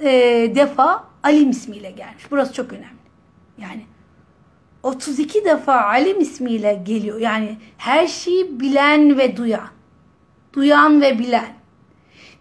[0.01, 0.09] e,
[0.55, 2.23] defa Alim ismiyle gelmiş.
[2.31, 2.87] Burası çok önemli.
[3.57, 3.85] Yani
[4.83, 7.19] 32 defa Alim ismiyle geliyor.
[7.19, 9.67] Yani her şeyi bilen ve duyan.
[10.53, 11.57] Duyan ve bilen.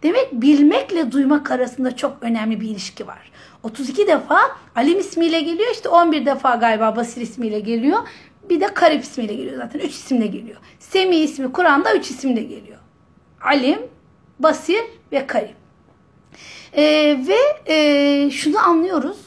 [0.03, 3.33] Demek bilmekle duymak arasında çok önemli bir ilişki var.
[3.63, 4.39] 32 defa
[4.77, 5.71] Alim ismiyle geliyor.
[5.73, 7.99] işte 11 defa galiba Basir ismiyle geliyor.
[8.51, 9.79] Bir de Karip ismiyle geliyor zaten.
[9.79, 10.57] 3 isimle geliyor.
[10.79, 12.79] Semi ismi Kur'an'da 3 isimle geliyor.
[13.41, 13.79] Alim,
[14.39, 15.57] Basir ve Karip.
[16.73, 16.83] Ee,
[17.29, 19.19] ve e, şunu anlıyoruz.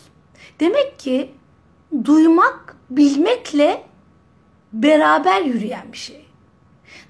[0.59, 1.32] Demek ki
[2.05, 3.84] duymak bilmekle
[4.74, 6.26] beraber yürüyen bir şey.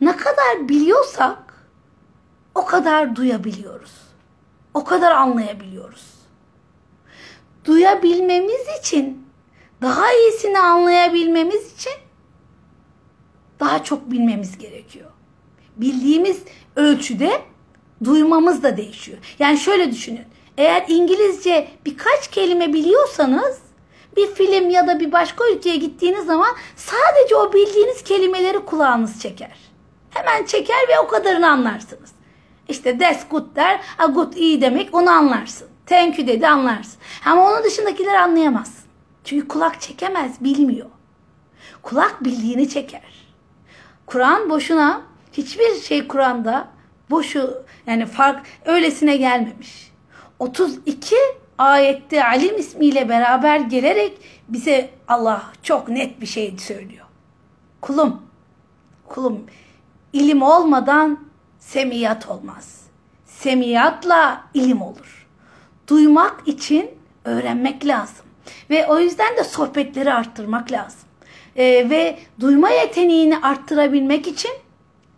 [0.01, 1.67] Ne kadar biliyorsak
[2.55, 3.91] o kadar duyabiliyoruz.
[4.73, 6.09] O kadar anlayabiliyoruz.
[7.65, 9.28] Duyabilmemiz için,
[9.81, 11.93] daha iyisini anlayabilmemiz için
[13.59, 15.11] daha çok bilmemiz gerekiyor.
[15.75, 16.43] Bildiğimiz
[16.75, 17.41] ölçüde
[18.03, 19.17] duymamız da değişiyor.
[19.39, 20.25] Yani şöyle düşünün.
[20.57, 23.59] Eğer İngilizce birkaç kelime biliyorsanız
[24.15, 29.57] bir film ya da bir başka ülkeye gittiğiniz zaman sadece o bildiğiniz kelimeleri kulağınız çeker.
[30.09, 32.11] Hemen çeker ve o kadarını anlarsınız.
[32.67, 33.81] İşte that's good der.
[33.97, 35.67] A good iyi demek onu anlarsın.
[35.85, 36.99] Thank you dedi anlarsın.
[37.25, 38.88] Ama onun dışındakileri anlayamazsın.
[39.23, 40.89] Çünkü kulak çekemez, bilmiyor.
[41.81, 43.29] Kulak bildiğini çeker.
[44.05, 45.01] Kur'an boşuna
[45.33, 46.67] hiçbir şey Kur'an'da
[47.09, 49.91] boşu yani fark öylesine gelmemiş.
[50.39, 51.15] 32
[51.57, 54.17] ayette alim ismiyle beraber gelerek
[54.47, 57.05] bize Allah çok net bir şey söylüyor.
[57.81, 58.21] Kulum,
[59.07, 59.45] kulum
[60.13, 61.19] ilim olmadan
[61.59, 62.81] semiyat olmaz.
[63.25, 65.27] Semiyatla ilim olur.
[65.87, 66.91] Duymak için
[67.25, 68.25] öğrenmek lazım.
[68.69, 70.99] Ve o yüzden de sohbetleri arttırmak lazım.
[71.55, 74.51] Ee, ve duyma yeteneğini arttırabilmek için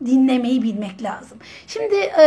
[0.06, 1.38] dinlemeyi bilmek lazım.
[1.68, 2.26] Şimdi e,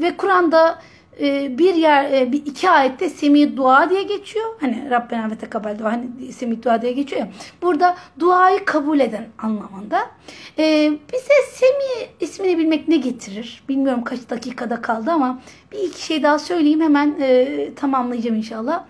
[0.00, 0.78] ve Kur'an'da
[1.20, 4.46] e, bir yer e, bir iki ayette semi dua diye geçiyor.
[4.60, 7.28] Hani Rabbena ve tekabel dua hani semi dua diye geçiyor ya.
[7.62, 10.10] Burada duayı kabul eden anlamında.
[10.58, 13.62] E, bize semi ismini bilmek ne getirir?
[13.68, 15.40] Bilmiyorum kaç dakikada kaldı ama
[15.72, 18.84] bir iki şey daha söyleyeyim hemen e, tamamlayacağım inşallah.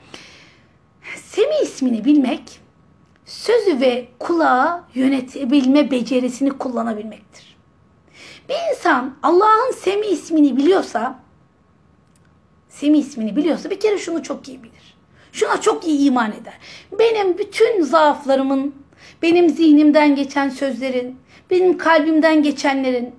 [1.14, 2.60] Semi ismini bilmek
[3.24, 7.56] sözü ve kulağı yönetebilme becerisini kullanabilmektir.
[8.48, 11.18] Bir insan Allah'ın Semi ismini biliyorsa
[12.68, 14.96] Semi ismini biliyorsa bir kere şunu çok iyi bilir.
[15.32, 16.54] Şuna çok iyi iman eder.
[16.98, 18.74] Benim bütün zaaflarımın,
[19.22, 21.18] benim zihnimden geçen sözlerin,
[21.50, 23.14] benim kalbimden geçenlerin,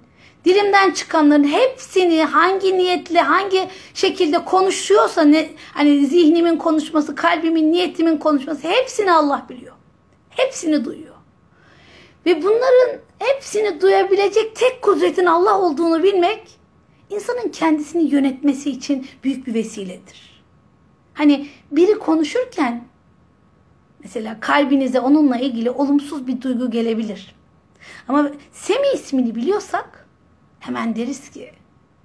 [0.47, 8.67] dilimden çıkanların hepsini hangi niyetle, hangi şekilde konuşuyorsa ne hani zihnimin konuşması, kalbimin, niyetimin konuşması
[8.67, 9.73] hepsini Allah biliyor.
[10.29, 11.15] Hepsini duyuyor.
[12.25, 16.47] Ve bunların hepsini duyabilecek tek kudretin Allah olduğunu bilmek
[17.09, 20.43] insanın kendisini yönetmesi için büyük bir vesiledir.
[21.13, 22.83] Hani biri konuşurken
[24.03, 27.35] mesela kalbinize onunla ilgili olumsuz bir duygu gelebilir.
[28.07, 30.06] Ama Semi ismini biliyorsak
[30.59, 31.51] hemen deriz ki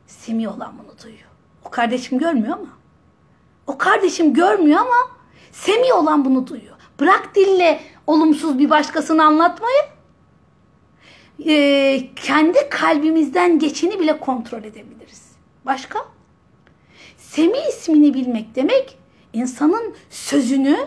[0.06, 1.28] Semi olan bunu duyuyor.
[1.64, 2.78] O kardeşim görmüyor ama.
[3.66, 4.96] O kardeşim görmüyor ama
[5.52, 6.76] Semi olan bunu duyuyor.
[7.00, 9.82] Bırak dille olumsuz bir başkasını anlatmayı.
[11.46, 15.32] Ee, kendi kalbimizden geçeni bile kontrol edebiliriz.
[15.66, 15.98] Başka?
[17.16, 18.98] Semi ismini bilmek demek
[19.32, 20.78] insanın sözünü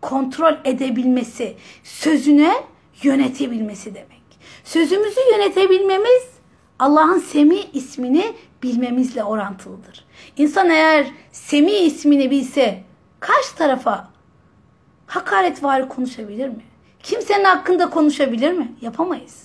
[0.00, 2.54] kontrol edebilmesi, sözüne
[3.02, 4.24] yönetebilmesi demek.
[4.64, 6.33] Sözümüzü yönetebilmemiz
[6.78, 10.04] Allah'ın Semi ismini bilmemizle orantılıdır.
[10.36, 12.82] İnsan eğer Semi ismini bilse
[13.20, 14.08] karşı tarafa
[15.06, 16.62] hakaret var konuşabilir mi?
[17.02, 18.72] Kimsenin hakkında konuşabilir mi?
[18.80, 19.44] Yapamayız.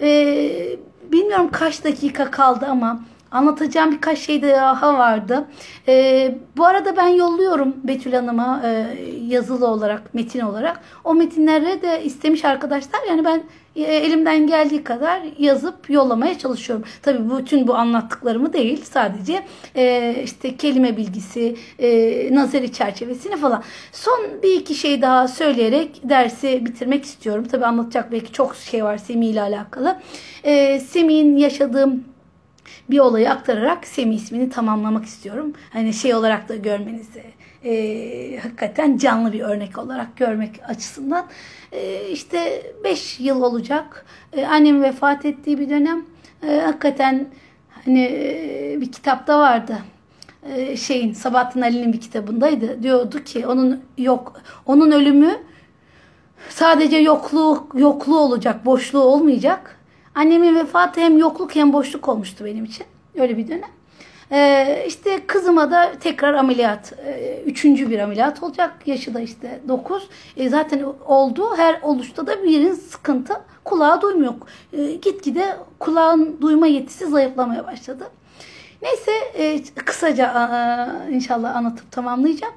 [0.00, 0.76] Ee,
[1.12, 3.00] bilmiyorum kaç dakika kaldı ama
[3.30, 5.48] anlatacağım birkaç şey daha vardı.
[5.88, 8.96] Ee, bu arada ben yolluyorum Betül Hanım'a e,
[9.32, 10.80] yazılı olarak, metin olarak.
[11.04, 13.00] O metinlere de istemiş arkadaşlar.
[13.08, 13.42] Yani ben
[13.76, 16.84] e, elimden geldiği kadar yazıp yollamaya çalışıyorum.
[17.02, 18.84] Tabii bütün bu anlattıklarımı değil.
[18.84, 19.42] Sadece
[19.76, 23.62] e, işte kelime bilgisi, e, nazari çerçevesini falan.
[23.92, 27.44] Son bir iki şey daha söyleyerek dersi bitirmek istiyorum.
[27.50, 30.00] Tabii anlatacak belki çok şey var Semih ile alakalı.
[30.44, 32.04] E, Semih'in yaşadığım
[32.90, 35.52] bir olayı aktararak Semih ismini tamamlamak istiyorum.
[35.72, 37.24] Hani şey olarak da görmenizi
[37.64, 41.26] e, hakikaten canlı bir örnek olarak görmek açısından.
[41.72, 44.06] E, işte 5 yıl olacak.
[44.32, 46.04] E, annem vefat ettiği bir dönem.
[46.48, 47.26] E, hakikaten
[47.84, 49.78] hani e, bir kitapta vardı.
[50.42, 52.82] E, şeyin Sabahattin Ali'nin bir kitabındaydı.
[52.82, 55.36] Diyordu ki onun yok onun ölümü
[56.48, 59.78] sadece yokluğu yokluğu olacak, boşluğu olmayacak.
[60.14, 62.86] Annemin vefatı hem yokluk hem boşluk olmuştu benim için.
[63.14, 63.70] Öyle bir dönem.
[64.32, 66.92] Ee, işte kızıma da tekrar ameliyat.
[67.06, 68.74] Ee, üçüncü bir ameliyat olacak.
[68.86, 70.08] Yaşı da işte 9.
[70.36, 71.56] Ee, zaten oldu.
[71.56, 73.34] Her oluşta da birinin sıkıntı.
[73.64, 74.34] Kulağı duymuyor.
[74.72, 78.04] Ee, gitgide kulağın duyma yetisi zayıflamaya başladı.
[78.82, 80.26] Neyse e, kısaca
[81.08, 82.54] e, inşallah anlatıp tamamlayacağım.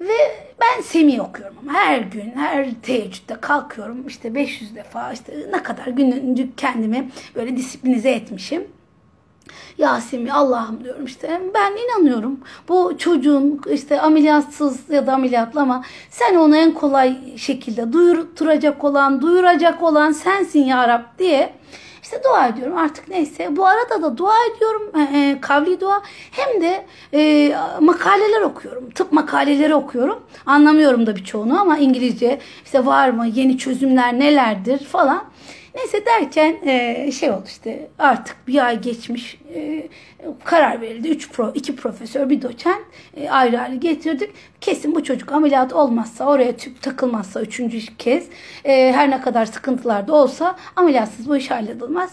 [0.00, 0.16] Ve
[0.60, 5.86] ben Semih okuyorum ama her gün, her teheccüde kalkıyorum işte 500 defa işte ne kadar
[5.86, 8.64] günlük kendimi böyle disiplinize etmişim.
[9.78, 16.34] Yasemin Allah'ım diyorum işte ben inanıyorum bu çocuğun işte ameliyatsız ya da ameliyatlı ama sen
[16.34, 21.60] onu en kolay şekilde duyuracak olan, duyuracak olan sensin ya Rab diye
[22.02, 23.56] işte dua ediyorum artık neyse.
[23.56, 28.90] Bu arada da dua ediyorum e, e, kavli dua hem de e, makaleler okuyorum.
[28.90, 30.22] Tıp makaleleri okuyorum.
[30.46, 35.24] Anlamıyorum da birçoğunu ama İngilizce işte var mı yeni çözümler nelerdir falan.
[35.74, 39.88] Neyse derken e, şey oldu işte artık bir ay geçmiş e,
[40.44, 41.08] karar verildi.
[41.08, 42.82] Üç pro, iki profesör bir doçent
[43.16, 44.30] e, ayrı ayrı getirdik.
[44.60, 48.26] Kesin bu çocuk ameliyat olmazsa oraya tüp takılmazsa üçüncü kez
[48.64, 52.10] e, her ne kadar sıkıntılar da olsa ameliyatsız bu iş halledilmez.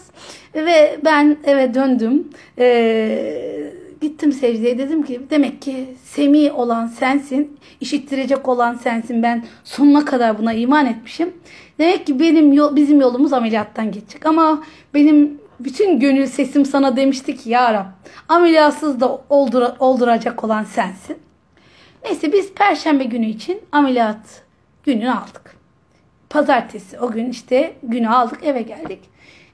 [0.54, 2.28] Ve ben eve döndüm.
[2.58, 9.22] E, gittim secdeye dedim ki demek ki semi olan sensin, işittirecek olan sensin.
[9.22, 11.32] Ben sonuna kadar buna iman etmişim.
[11.78, 14.26] Demek ki benim yol, bizim yolumuz ameliyattan geçecek.
[14.26, 14.62] Ama
[14.94, 17.86] benim bütün gönül sesim sana demişti ki ya Rab
[18.28, 21.18] ameliyatsız da oldura, olduracak olan sensin.
[22.04, 24.42] Neyse biz perşembe günü için ameliyat
[24.82, 25.56] gününü aldık.
[26.30, 29.00] Pazartesi o gün işte günü aldık eve geldik.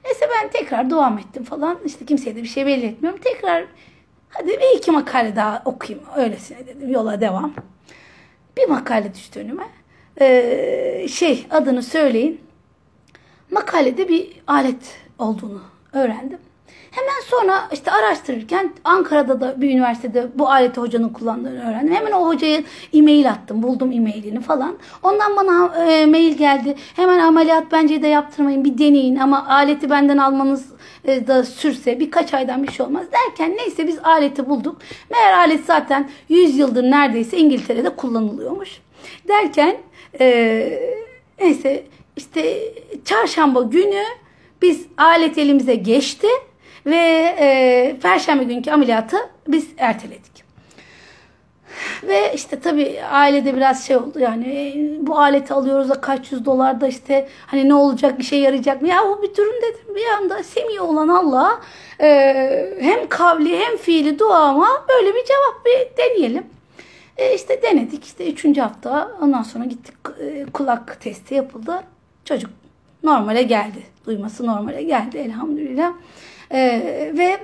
[0.05, 1.77] Neyse ben tekrar devam ettim falan.
[1.85, 3.19] İşte kimseye de bir şey belli etmiyorum.
[3.23, 3.65] Tekrar
[4.37, 7.53] hadi bir iki makale daha okuyayım öylesine dedim yola devam.
[8.57, 9.67] Bir makale düştü önüme
[10.21, 12.41] e, şey adını söyleyin.
[13.51, 15.61] Makalede bir alet olduğunu
[15.93, 16.39] öğrendim.
[16.91, 21.93] Hemen sonra işte araştırırken Ankara'da da bir üniversitede bu aleti hocanın kullandığını öğrendim.
[21.93, 22.63] Hemen o hocaya
[22.93, 23.63] e-mail attım.
[23.63, 24.75] Buldum e-mailini falan.
[25.03, 26.75] Ondan bana e, mail geldi.
[26.95, 30.74] Hemen ameliyat bence de yaptırmayın bir deneyin ama aleti benden almanız
[31.07, 34.77] da sürse birkaç aydan bir şey olmaz derken neyse biz aleti bulduk.
[35.11, 38.81] Meğer alet zaten 100 yıldır neredeyse İngiltere'de kullanılıyormuş.
[39.27, 39.77] Derken
[40.19, 41.05] e,
[41.39, 41.83] neyse
[42.17, 42.59] işte
[43.05, 44.03] çarşamba günü
[44.61, 46.27] biz alet elimize geçti
[46.85, 50.34] ve e, perşembe günkü ameliyatı biz erteledik.
[52.03, 56.81] Ve işte tabii ailede biraz şey oldu yani bu aleti alıyoruz da kaç yüz dolar
[56.81, 58.87] da işte hani ne olacak bir şey yarayacak mı?
[58.87, 61.61] Ya o bir durum dedim bir anda Semih olan Allah
[62.01, 66.43] e, hem kavli hem fiili duama böyle bir cevap bir deneyelim.
[67.17, 71.83] E işte denedik işte üçüncü hafta ondan sonra gittik e, kulak testi yapıldı.
[72.25, 72.51] Çocuk
[73.03, 73.83] normale geldi.
[74.05, 75.93] Duyması normale geldi elhamdülillah.
[76.51, 76.59] E,
[77.17, 77.37] ve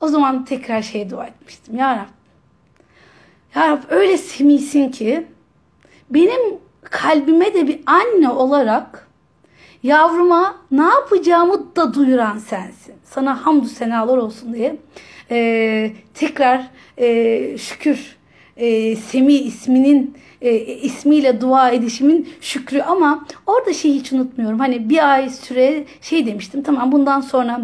[0.00, 1.76] o zaman tekrar şey dua etmiştim.
[1.76, 2.17] Ya Rab,
[3.54, 5.26] ya Rab öyle semisin ki
[6.10, 9.08] benim kalbime de bir anne olarak
[9.82, 12.94] yavruma ne yapacağımı da duyuran sensin.
[13.04, 14.76] Sana hamdü senalar olsun diye
[15.30, 18.16] e, tekrar e, şükür
[18.56, 24.58] e, Semi isminin e, ismiyle dua edişimin şükrü ama orada şeyi hiç unutmuyorum.
[24.58, 27.60] Hani bir ay süre şey demiştim tamam bundan sonra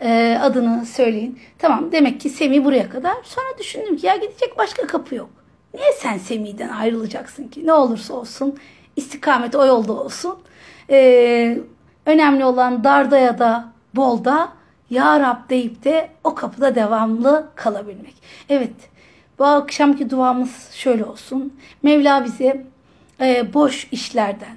[0.00, 1.38] e, adını söyleyin.
[1.58, 3.14] Tamam demek ki Semi buraya kadar.
[3.24, 5.30] Sonra düşündüm ki ya gidecek başka kapı yok.
[5.74, 7.66] Niye sen Semih'den ayrılacaksın ki?
[7.66, 8.58] Ne olursa olsun
[8.96, 10.38] istikamet o yolda olsun.
[10.90, 11.58] Ee,
[12.06, 14.48] önemli olan darda ya da bolda
[14.90, 18.14] Ya Rab deyip de o kapıda devamlı kalabilmek.
[18.48, 18.74] Evet
[19.38, 21.54] bu akşamki duamız şöyle olsun.
[21.82, 22.64] Mevla bize
[23.20, 24.56] e, boş işlerden,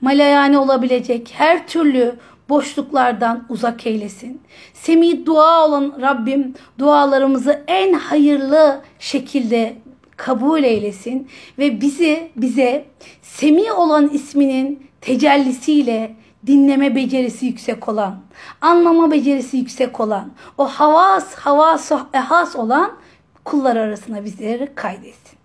[0.00, 2.16] malayane olabilecek her türlü
[2.50, 4.40] boşluklardan uzak eylesin.
[4.74, 9.76] Semih dua olan Rabbim dualarımızı en hayırlı şekilde
[10.16, 11.28] kabul eylesin
[11.58, 12.84] ve bizi bize
[13.22, 18.20] Semih olan isminin tecellisiyle dinleme becerisi yüksek olan,
[18.60, 22.92] anlama becerisi yüksek olan, o havas, havas, ehas olan
[23.44, 25.38] kullar arasına bizleri kaydetsin.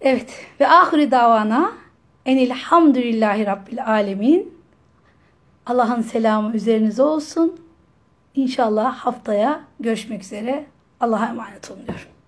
[0.00, 1.72] Evet ve ahiri davana
[2.26, 4.55] enilhamdülillahi rabbil alemin.
[5.66, 7.60] Allah'ın selamı üzerinize olsun.
[8.34, 10.66] İnşallah haftaya görüşmek üzere.
[11.00, 12.15] Allah'a emanet olun diyorum.